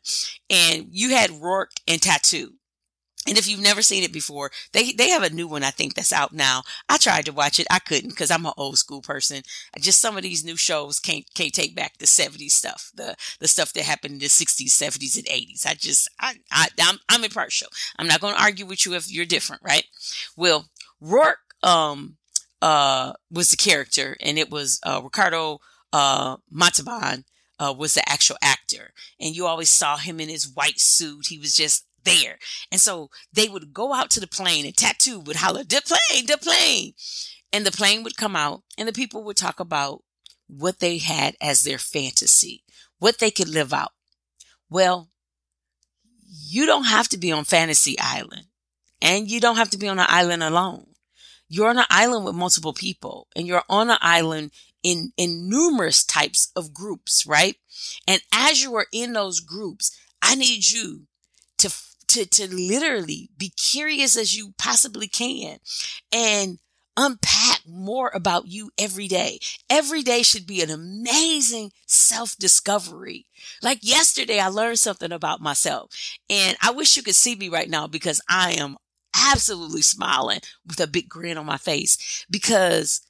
and 0.48 0.88
you 0.90 1.10
had 1.10 1.30
Roarke 1.30 1.80
and 1.86 2.00
Tattoo 2.02 2.54
And 3.30 3.38
if 3.38 3.48
you've 3.48 3.60
never 3.62 3.80
seen 3.80 4.02
it 4.02 4.12
before, 4.12 4.50
they 4.72 4.90
they 4.92 5.10
have 5.10 5.22
a 5.22 5.30
new 5.30 5.46
one 5.46 5.62
I 5.62 5.70
think 5.70 5.94
that's 5.94 6.12
out 6.12 6.32
now. 6.32 6.64
I 6.88 6.98
tried 6.98 7.26
to 7.26 7.32
watch 7.32 7.60
it, 7.60 7.68
I 7.70 7.78
couldn't 7.78 8.10
because 8.10 8.28
I'm 8.30 8.44
an 8.44 8.52
old 8.56 8.76
school 8.76 9.02
person. 9.02 9.42
Just 9.78 10.00
some 10.00 10.16
of 10.16 10.24
these 10.24 10.44
new 10.44 10.56
shows 10.56 10.98
can't 10.98 11.24
can't 11.34 11.54
take 11.54 11.76
back 11.76 11.98
the 11.98 12.06
70s 12.06 12.50
stuff, 12.50 12.90
the 12.92 13.14
the 13.38 13.46
stuff 13.46 13.72
that 13.74 13.84
happened 13.84 14.14
in 14.14 14.18
the 14.18 14.26
60s, 14.26 14.70
70s, 14.72 15.16
and 15.16 15.26
80s. 15.26 15.64
I 15.64 15.74
just 15.74 16.10
I, 16.18 16.34
I 16.50 16.68
I'm 16.82 16.98
I'm 17.08 17.22
impartial. 17.22 17.68
I'm 17.96 18.08
not 18.08 18.20
going 18.20 18.34
to 18.34 18.42
argue 18.42 18.66
with 18.66 18.84
you 18.84 18.94
if 18.94 19.10
you're 19.10 19.26
different, 19.26 19.62
right? 19.62 19.84
Well, 20.36 20.66
Roarke 21.00 21.36
um 21.62 22.16
uh 22.60 23.12
was 23.30 23.50
the 23.52 23.56
character, 23.56 24.16
and 24.20 24.38
it 24.38 24.50
was 24.50 24.80
uh, 24.84 25.00
Ricardo 25.04 25.60
uh 25.92 26.36
Montalban 26.50 27.24
uh, 27.60 27.74
was 27.76 27.94
the 27.94 28.08
actual 28.08 28.36
actor. 28.42 28.92
And 29.20 29.36
you 29.36 29.46
always 29.46 29.70
saw 29.70 29.98
him 29.98 30.18
in 30.18 30.28
his 30.28 30.48
white 30.48 30.80
suit. 30.80 31.26
He 31.28 31.38
was 31.38 31.54
just 31.54 31.84
there. 32.04 32.38
And 32.70 32.80
so 32.80 33.10
they 33.32 33.48
would 33.48 33.72
go 33.72 33.92
out 33.92 34.10
to 34.10 34.20
the 34.20 34.26
plane 34.26 34.64
and 34.64 34.76
tattoo 34.76 35.20
would 35.20 35.36
holler, 35.36 35.64
the 35.64 35.82
plane, 35.84 36.26
the 36.26 36.38
plane. 36.38 36.92
And 37.52 37.66
the 37.66 37.72
plane 37.72 38.02
would 38.04 38.16
come 38.16 38.36
out 38.36 38.62
and 38.78 38.86
the 38.86 38.92
people 38.92 39.24
would 39.24 39.36
talk 39.36 39.58
about 39.58 40.02
what 40.46 40.80
they 40.80 40.98
had 40.98 41.36
as 41.40 41.62
their 41.64 41.78
fantasy, 41.78 42.64
what 42.98 43.18
they 43.18 43.30
could 43.30 43.48
live 43.48 43.72
out. 43.72 43.92
Well, 44.68 45.10
you 46.28 46.66
don't 46.66 46.84
have 46.84 47.08
to 47.08 47.18
be 47.18 47.32
on 47.32 47.44
Fantasy 47.44 47.96
Island 47.98 48.46
and 49.02 49.28
you 49.28 49.40
don't 49.40 49.56
have 49.56 49.70
to 49.70 49.78
be 49.78 49.88
on 49.88 49.98
an 49.98 50.06
island 50.08 50.42
alone. 50.42 50.86
You're 51.48 51.70
on 51.70 51.78
an 51.78 51.86
island 51.90 52.24
with 52.24 52.36
multiple 52.36 52.72
people 52.72 53.26
and 53.34 53.46
you're 53.46 53.64
on 53.68 53.90
an 53.90 53.98
island 54.00 54.52
in, 54.82 55.12
in 55.16 55.48
numerous 55.48 56.04
types 56.04 56.52
of 56.54 56.72
groups, 56.72 57.26
right? 57.26 57.56
And 58.06 58.22
as 58.32 58.62
you 58.62 58.74
are 58.76 58.86
in 58.92 59.12
those 59.12 59.40
groups, 59.40 59.96
I 60.22 60.36
need 60.36 60.68
you 60.68 61.06
to 62.10 62.26
to, 62.26 62.54
literally 62.54 63.30
be 63.36 63.50
curious 63.50 64.16
as 64.16 64.36
you 64.36 64.54
possibly 64.58 65.08
can 65.08 65.58
and 66.12 66.58
unpack 66.96 67.60
more 67.66 68.10
about 68.14 68.46
you 68.46 68.70
every 68.78 69.08
day. 69.08 69.38
Every 69.68 70.02
day 70.02 70.22
should 70.22 70.46
be 70.46 70.62
an 70.62 70.70
amazing 70.70 71.72
self 71.86 72.36
discovery. 72.36 73.26
Like 73.62 73.78
yesterday, 73.82 74.38
I 74.40 74.48
learned 74.48 74.78
something 74.78 75.12
about 75.12 75.40
myself 75.40 75.90
and 76.28 76.56
I 76.60 76.72
wish 76.72 76.96
you 76.96 77.02
could 77.02 77.14
see 77.14 77.34
me 77.36 77.48
right 77.48 77.70
now 77.70 77.86
because 77.86 78.20
I 78.28 78.52
am 78.52 78.76
absolutely 79.14 79.82
smiling 79.82 80.40
with 80.66 80.80
a 80.80 80.86
big 80.86 81.08
grin 81.08 81.38
on 81.38 81.46
my 81.46 81.56
face 81.56 82.24
because 82.30 83.02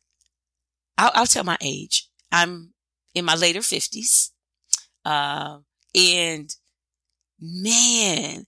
I'll, 0.96 1.10
I'll 1.14 1.26
tell 1.26 1.44
my 1.44 1.58
age. 1.60 2.08
I'm 2.30 2.72
in 3.14 3.24
my 3.24 3.34
later 3.34 3.62
fifties. 3.62 4.32
Uh, 5.04 5.58
and 5.94 6.54
man, 7.40 8.46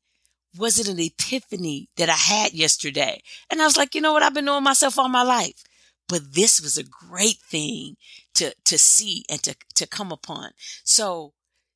was 0.56 0.78
it 0.78 0.88
an 0.88 0.98
epiphany 1.00 1.88
that 1.96 2.08
I 2.08 2.12
had 2.12 2.52
yesterday? 2.52 3.22
And 3.50 3.60
I 3.60 3.64
was 3.64 3.76
like, 3.76 3.94
you 3.94 4.00
know 4.00 4.12
what? 4.12 4.22
I've 4.22 4.34
been 4.34 4.44
knowing 4.44 4.64
myself 4.64 4.98
all 4.98 5.08
my 5.08 5.22
life, 5.22 5.64
but 6.08 6.34
this 6.34 6.60
was 6.60 6.76
a 6.76 6.84
great 6.84 7.38
thing 7.38 7.96
to, 8.34 8.54
to 8.64 8.78
see 8.78 9.24
and 9.30 9.42
to, 9.42 9.54
to 9.74 9.86
come 9.86 10.12
upon. 10.12 10.50
So 10.84 11.32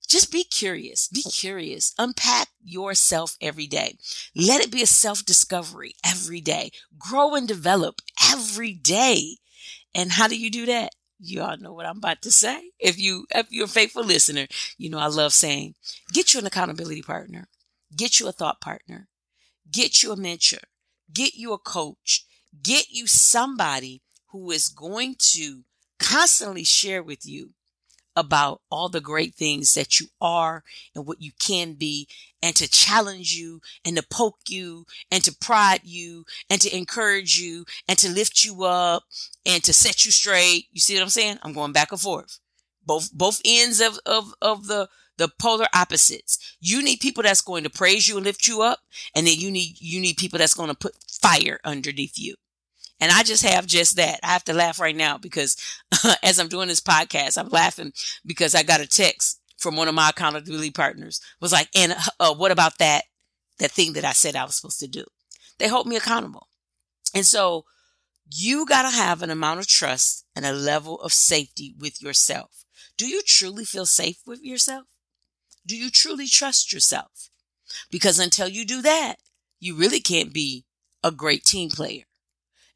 just 0.08 0.30
be 0.30 0.44
curious, 0.44 1.08
be 1.08 1.22
curious, 1.22 1.94
unpack 1.98 2.48
yourself 2.62 3.36
every 3.40 3.66
day. 3.66 3.98
Let 4.34 4.60
it 4.62 4.70
be 4.70 4.82
a 4.82 4.86
self 4.86 5.24
discovery 5.24 5.94
every 6.04 6.40
day. 6.40 6.70
Grow 6.98 7.34
and 7.34 7.48
develop 7.48 8.00
every 8.32 8.72
day. 8.72 9.38
And 9.94 10.12
how 10.12 10.28
do 10.28 10.38
you 10.38 10.50
do 10.50 10.66
that? 10.66 10.92
You 11.18 11.42
all 11.42 11.56
know 11.56 11.72
what 11.72 11.86
I'm 11.86 11.96
about 11.96 12.22
to 12.22 12.30
say. 12.30 12.70
If 12.78 12.98
you, 12.98 13.26
if 13.34 13.50
you're 13.50 13.64
a 13.64 13.68
faithful 13.68 14.04
listener, 14.04 14.46
you 14.76 14.90
know, 14.90 14.98
I 14.98 15.06
love 15.06 15.32
saying, 15.32 15.74
get 16.12 16.34
you 16.34 16.40
an 16.40 16.46
accountability 16.46 17.02
partner. 17.02 17.48
Get 17.94 18.18
you 18.18 18.28
a 18.28 18.32
thought 18.32 18.60
partner. 18.60 19.08
Get 19.70 20.02
you 20.02 20.12
a 20.12 20.16
mentor. 20.16 20.58
Get 21.12 21.34
you 21.34 21.52
a 21.52 21.58
coach. 21.58 22.24
Get 22.62 22.90
you 22.90 23.06
somebody 23.06 24.02
who 24.28 24.50
is 24.50 24.68
going 24.68 25.16
to 25.32 25.62
constantly 25.98 26.64
share 26.64 27.02
with 27.02 27.26
you 27.26 27.50
about 28.16 28.62
all 28.70 28.88
the 28.88 29.00
great 29.00 29.34
things 29.34 29.74
that 29.74 30.00
you 30.00 30.06
are 30.20 30.64
and 30.94 31.06
what 31.06 31.20
you 31.20 31.30
can 31.38 31.74
be 31.74 32.08
and 32.42 32.56
to 32.56 32.66
challenge 32.66 33.34
you 33.34 33.60
and 33.84 33.96
to 33.96 34.02
poke 34.02 34.38
you 34.48 34.86
and 35.10 35.22
to 35.22 35.36
prod 35.38 35.80
you 35.84 36.24
and 36.48 36.60
to 36.62 36.74
encourage 36.74 37.38
you 37.38 37.66
and 37.86 37.98
to 37.98 38.10
lift 38.10 38.42
you 38.42 38.64
up 38.64 39.04
and 39.44 39.62
to 39.62 39.72
set 39.72 40.04
you 40.06 40.10
straight. 40.10 40.66
You 40.72 40.80
see 40.80 40.94
what 40.94 41.02
I'm 41.02 41.10
saying? 41.10 41.38
I'm 41.42 41.52
going 41.52 41.72
back 41.72 41.92
and 41.92 42.00
forth. 42.00 42.38
Both, 42.84 43.12
both 43.12 43.42
ends 43.44 43.80
of, 43.80 43.98
of, 44.06 44.32
of 44.40 44.66
the, 44.66 44.88
the 45.16 45.28
polar 45.40 45.66
opposites. 45.74 46.56
You 46.60 46.82
need 46.82 47.00
people 47.00 47.22
that's 47.22 47.40
going 47.40 47.64
to 47.64 47.70
praise 47.70 48.06
you 48.08 48.16
and 48.16 48.24
lift 48.24 48.46
you 48.46 48.62
up. 48.62 48.80
And 49.14 49.26
then 49.26 49.36
you 49.38 49.50
need, 49.50 49.76
you 49.80 50.00
need 50.00 50.16
people 50.16 50.38
that's 50.38 50.54
going 50.54 50.68
to 50.68 50.74
put 50.74 50.94
fire 51.08 51.60
underneath 51.64 52.18
you. 52.18 52.34
And 53.00 53.12
I 53.12 53.22
just 53.22 53.44
have 53.44 53.66
just 53.66 53.96
that. 53.96 54.20
I 54.22 54.28
have 54.28 54.44
to 54.44 54.54
laugh 54.54 54.80
right 54.80 54.96
now 54.96 55.18
because 55.18 55.56
as 56.22 56.38
I'm 56.38 56.48
doing 56.48 56.68
this 56.68 56.80
podcast, 56.80 57.38
I'm 57.38 57.50
laughing 57.50 57.92
because 58.24 58.54
I 58.54 58.62
got 58.62 58.80
a 58.80 58.86
text 58.86 59.40
from 59.58 59.76
one 59.76 59.88
of 59.88 59.94
my 59.94 60.10
accountability 60.10 60.70
partners 60.70 61.20
was 61.40 61.52
like, 61.52 61.68
and 61.74 61.94
uh, 62.20 62.34
what 62.34 62.52
about 62.52 62.78
that, 62.78 63.04
that 63.58 63.70
thing 63.70 63.94
that 63.94 64.04
I 64.04 64.12
said 64.12 64.36
I 64.36 64.44
was 64.44 64.56
supposed 64.56 64.80
to 64.80 64.88
do? 64.88 65.04
They 65.58 65.68
hold 65.68 65.86
me 65.86 65.96
accountable. 65.96 66.48
And 67.14 67.24
so 67.24 67.64
you 68.30 68.66
got 68.66 68.82
to 68.82 68.96
have 68.96 69.22
an 69.22 69.30
amount 69.30 69.60
of 69.60 69.66
trust 69.66 70.24
and 70.34 70.44
a 70.44 70.52
level 70.52 71.00
of 71.00 71.12
safety 71.12 71.74
with 71.78 72.02
yourself. 72.02 72.64
Do 72.96 73.06
you 73.06 73.22
truly 73.22 73.64
feel 73.64 73.86
safe 73.86 74.18
with 74.26 74.42
yourself? 74.42 74.86
Do 75.66 75.76
you 75.76 75.90
truly 75.90 76.28
trust 76.28 76.72
yourself? 76.72 77.30
Because 77.90 78.18
until 78.18 78.48
you 78.48 78.64
do 78.64 78.80
that, 78.82 79.16
you 79.58 79.74
really 79.74 80.00
can't 80.00 80.32
be 80.32 80.64
a 81.02 81.10
great 81.10 81.44
team 81.44 81.70
player. 81.70 82.04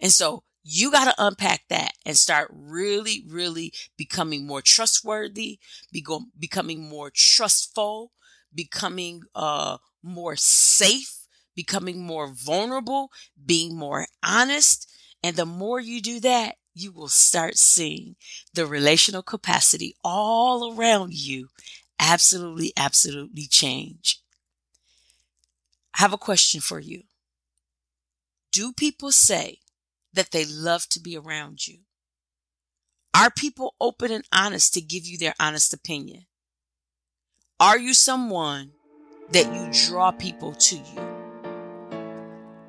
And 0.00 0.10
so 0.10 0.42
you 0.62 0.90
got 0.90 1.04
to 1.04 1.24
unpack 1.24 1.62
that 1.68 1.92
and 2.04 2.16
start 2.16 2.48
really, 2.52 3.24
really 3.28 3.72
becoming 3.96 4.46
more 4.46 4.62
trustworthy, 4.62 5.58
be 5.92 6.04
becoming 6.38 6.88
more 6.88 7.10
trustful, 7.14 8.12
becoming 8.54 9.22
uh, 9.34 9.78
more 10.02 10.36
safe, 10.36 11.26
becoming 11.54 12.02
more 12.02 12.28
vulnerable, 12.32 13.10
being 13.44 13.76
more 13.76 14.06
honest. 14.22 14.90
And 15.22 15.36
the 15.36 15.46
more 15.46 15.80
you 15.80 16.00
do 16.00 16.20
that, 16.20 16.56
you 16.74 16.92
will 16.92 17.08
start 17.08 17.56
seeing 17.56 18.16
the 18.54 18.66
relational 18.66 19.22
capacity 19.22 19.94
all 20.04 20.76
around 20.76 21.12
you 21.12 21.48
absolutely, 22.00 22.72
absolutely 22.76 23.46
change. 23.46 24.20
I 25.94 26.02
have 26.02 26.12
a 26.12 26.18
question 26.18 26.60
for 26.60 26.80
you. 26.80 27.02
Do 28.52 28.72
people 28.72 29.12
say 29.12 29.58
that 30.12 30.30
they 30.32 30.44
love 30.44 30.88
to 30.88 31.00
be 31.00 31.16
around 31.16 31.68
you? 31.68 31.80
Are 33.14 33.30
people 33.30 33.74
open 33.80 34.10
and 34.10 34.24
honest 34.32 34.74
to 34.74 34.80
give 34.80 35.06
you 35.06 35.18
their 35.18 35.34
honest 35.38 35.72
opinion? 35.72 36.26
Are 37.60 37.78
you 37.78 37.92
someone 37.92 38.70
that 39.32 39.52
you 39.52 39.88
draw 39.88 40.10
people 40.10 40.52
to 40.52 40.76
you? 40.76 41.00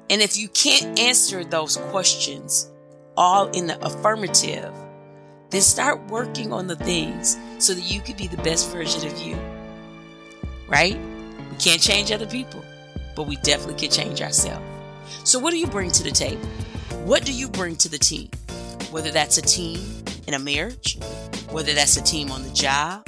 And 0.09 0.21
if 0.21 0.37
you 0.37 0.49
can't 0.49 0.99
answer 0.99 1.45
those 1.45 1.77
questions 1.77 2.69
all 3.15 3.47
in 3.51 3.67
the 3.67 3.79
affirmative, 3.85 4.73
then 5.51 5.61
start 5.61 6.01
working 6.07 6.53
on 6.53 6.65
the 6.65 6.77
things 6.77 7.37
so 7.59 7.73
that 7.73 7.81
you 7.81 7.99
can 7.99 8.15
be 8.15 8.27
the 8.27 8.37
best 8.37 8.71
version 8.71 9.05
of 9.05 9.17
you. 9.19 9.37
Right? 10.67 10.97
We 11.51 11.57
can't 11.57 11.81
change 11.81 12.11
other 12.11 12.25
people, 12.25 12.63
but 13.15 13.27
we 13.27 13.35
definitely 13.37 13.75
can 13.75 13.91
change 13.91 14.21
ourselves. 14.21 14.65
So, 15.25 15.37
what 15.37 15.51
do 15.51 15.57
you 15.57 15.67
bring 15.67 15.91
to 15.91 16.03
the 16.03 16.11
table? 16.11 16.47
What 17.03 17.25
do 17.25 17.33
you 17.33 17.49
bring 17.49 17.75
to 17.77 17.89
the 17.89 17.97
team? 17.97 18.29
Whether 18.91 19.11
that's 19.11 19.37
a 19.37 19.41
team 19.41 19.81
in 20.27 20.33
a 20.33 20.39
marriage, 20.39 20.97
whether 21.49 21.73
that's 21.73 21.97
a 21.97 22.03
team 22.03 22.31
on 22.31 22.43
the 22.43 22.51
job, 22.51 23.07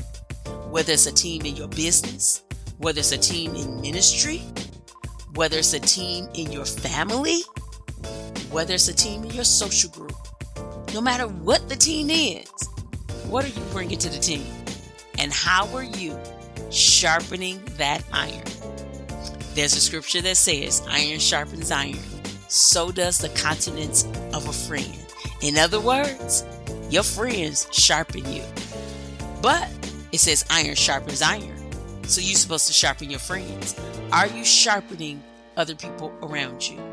whether 0.69 0.91
it's 0.91 1.05
a 1.05 1.13
team 1.13 1.45
in 1.45 1.55
your 1.55 1.69
business, 1.69 2.43
whether 2.77 2.99
it's 2.99 3.13
a 3.13 3.17
team 3.17 3.55
in 3.55 3.79
ministry, 3.79 4.41
whether 5.35 5.57
it's 5.59 5.73
a 5.73 5.79
team 5.79 6.27
in 6.33 6.51
your 6.51 6.65
family, 6.65 7.41
whether 8.51 8.73
it's 8.73 8.89
a 8.89 8.93
team 8.93 9.23
in 9.23 9.31
your 9.31 9.45
social 9.45 9.89
group 9.91 10.22
no 10.93 11.01
matter 11.01 11.27
what 11.27 11.67
the 11.69 11.75
team 11.75 12.11
is, 12.11 12.47
what 13.27 13.43
are 13.43 13.47
you 13.47 13.65
bringing 13.71 13.97
to 13.97 14.09
the 14.09 14.19
team? 14.19 14.45
And 15.17 15.33
how 15.33 15.67
are 15.75 15.83
you 15.83 16.17
sharpening 16.69 17.63
that 17.77 18.03
iron? 18.13 18.43
There's 19.55 19.75
a 19.75 19.81
scripture 19.81 20.21
that 20.21 20.37
says, 20.37 20.85
Iron 20.87 21.19
sharpens 21.19 21.71
iron. 21.71 21.97
So 22.47 22.91
does 22.91 23.17
the 23.17 23.29
countenance 23.29 24.05
of 24.33 24.47
a 24.47 24.53
friend. 24.53 24.97
In 25.41 25.57
other 25.57 25.79
words, 25.79 26.45
your 26.89 27.03
friends 27.03 27.67
sharpen 27.71 28.31
you. 28.31 28.43
But 29.41 29.69
it 30.11 30.19
says, 30.19 30.45
Iron 30.51 30.75
sharpens 30.75 31.23
iron. 31.23 31.55
So 32.03 32.21
you're 32.21 32.35
supposed 32.35 32.67
to 32.67 32.73
sharpen 32.73 33.09
your 33.09 33.19
friends. 33.19 33.75
Are 34.11 34.27
you 34.27 34.45
sharpening 34.45 35.23
other 35.57 35.75
people 35.75 36.13
around 36.21 36.67
you? 36.67 36.92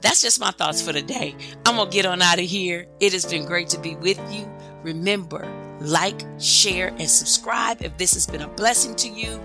That's 0.00 0.22
just 0.22 0.40
my 0.40 0.50
thoughts 0.50 0.82
for 0.82 0.92
today. 0.92 1.36
I'm 1.66 1.76
going 1.76 1.88
to 1.90 1.94
get 1.94 2.06
on 2.06 2.22
out 2.22 2.38
of 2.38 2.44
here. 2.44 2.86
It 3.00 3.12
has 3.12 3.26
been 3.26 3.44
great 3.46 3.68
to 3.70 3.80
be 3.80 3.96
with 3.96 4.20
you. 4.32 4.48
Remember, 4.82 5.46
like, 5.80 6.20
share, 6.40 6.88
and 6.88 7.08
subscribe 7.08 7.82
if 7.82 7.96
this 7.98 8.14
has 8.14 8.26
been 8.26 8.42
a 8.42 8.48
blessing 8.48 8.96
to 8.96 9.08
you. 9.08 9.40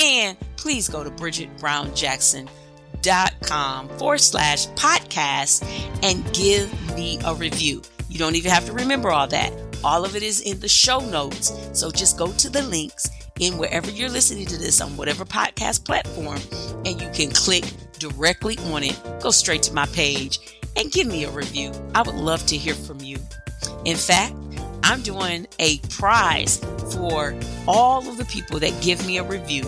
And 0.00 0.36
please 0.56 0.88
go 0.88 1.04
to 1.04 1.10
bridgetbrownjackson.com 1.10 3.88
forward 3.98 4.20
slash 4.20 4.66
podcast 4.68 5.62
and 6.02 6.24
give 6.34 6.96
me 6.96 7.18
a 7.24 7.34
review. 7.34 7.82
You 8.08 8.18
don't 8.18 8.36
even 8.36 8.50
have 8.50 8.64
to 8.66 8.72
remember 8.72 9.10
all 9.10 9.26
that. 9.28 9.52
All 9.84 10.04
of 10.04 10.16
it 10.16 10.22
is 10.22 10.40
in 10.40 10.60
the 10.60 10.68
show 10.68 11.00
notes. 11.00 11.52
So 11.72 11.90
just 11.90 12.18
go 12.18 12.32
to 12.32 12.50
the 12.50 12.62
links 12.62 13.08
in 13.40 13.58
wherever 13.58 13.90
you're 13.90 14.08
listening 14.08 14.46
to 14.46 14.56
this 14.56 14.80
on 14.80 14.96
whatever 14.96 15.24
podcast 15.24 15.84
platform 15.84 16.40
and 16.84 17.00
you 17.00 17.08
can 17.12 17.30
click 17.30 17.64
directly 17.98 18.58
on 18.72 18.82
it. 18.82 18.98
Go 19.20 19.30
straight 19.30 19.62
to 19.64 19.74
my 19.74 19.86
page 19.86 20.38
and 20.76 20.90
give 20.90 21.06
me 21.06 21.24
a 21.24 21.30
review. 21.30 21.72
I 21.94 22.02
would 22.02 22.14
love 22.14 22.44
to 22.46 22.56
hear 22.56 22.74
from 22.74 23.00
you. 23.00 23.18
In 23.84 23.96
fact, 23.96 24.34
I'm 24.82 25.02
doing 25.02 25.46
a 25.58 25.78
prize 25.90 26.58
for 26.92 27.34
all 27.66 28.08
of 28.08 28.18
the 28.18 28.24
people 28.26 28.60
that 28.60 28.80
give 28.82 29.04
me 29.06 29.18
a 29.18 29.24
review 29.24 29.64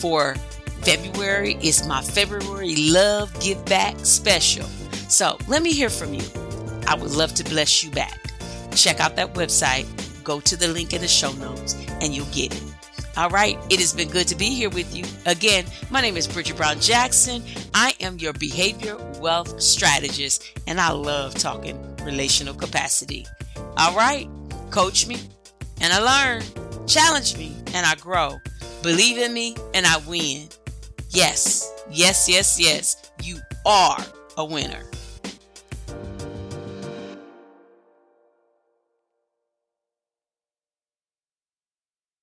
for 0.00 0.34
February. 0.82 1.58
It's 1.60 1.86
my 1.86 2.02
February 2.02 2.74
Love 2.76 3.38
Give 3.40 3.62
Back 3.66 3.96
special. 4.04 4.64
So 5.08 5.38
let 5.48 5.62
me 5.62 5.72
hear 5.72 5.90
from 5.90 6.14
you. 6.14 6.22
I 6.86 6.94
would 6.94 7.10
love 7.10 7.34
to 7.34 7.44
bless 7.44 7.84
you 7.84 7.90
back. 7.90 8.27
Check 8.78 9.00
out 9.00 9.16
that 9.16 9.34
website, 9.34 9.86
go 10.22 10.38
to 10.38 10.56
the 10.56 10.68
link 10.68 10.92
in 10.92 11.00
the 11.00 11.08
show 11.08 11.32
notes, 11.32 11.74
and 12.00 12.14
you'll 12.14 12.26
get 12.26 12.54
it. 12.54 12.62
All 13.16 13.28
right, 13.28 13.58
it 13.70 13.80
has 13.80 13.92
been 13.92 14.08
good 14.08 14.28
to 14.28 14.36
be 14.36 14.50
here 14.50 14.70
with 14.70 14.96
you. 14.96 15.04
Again, 15.26 15.64
my 15.90 16.00
name 16.00 16.16
is 16.16 16.28
Bridget 16.28 16.56
Brown 16.56 16.78
Jackson. 16.78 17.42
I 17.74 17.94
am 17.98 18.18
your 18.18 18.32
behavior 18.34 18.96
wealth 19.20 19.60
strategist, 19.60 20.44
and 20.68 20.80
I 20.80 20.92
love 20.92 21.34
talking 21.34 21.96
relational 22.04 22.54
capacity. 22.54 23.26
All 23.76 23.96
right, 23.96 24.28
coach 24.70 25.08
me, 25.08 25.16
and 25.80 25.92
I 25.92 25.98
learn, 25.98 26.44
challenge 26.86 27.36
me, 27.36 27.56
and 27.74 27.84
I 27.84 27.96
grow, 27.96 28.38
believe 28.84 29.18
in 29.18 29.32
me, 29.32 29.56
and 29.74 29.86
I 29.86 29.96
win. 30.06 30.50
Yes, 31.10 31.68
yes, 31.90 32.28
yes, 32.28 32.60
yes, 32.60 33.10
you 33.24 33.40
are 33.66 33.98
a 34.36 34.44
winner. 34.44 34.84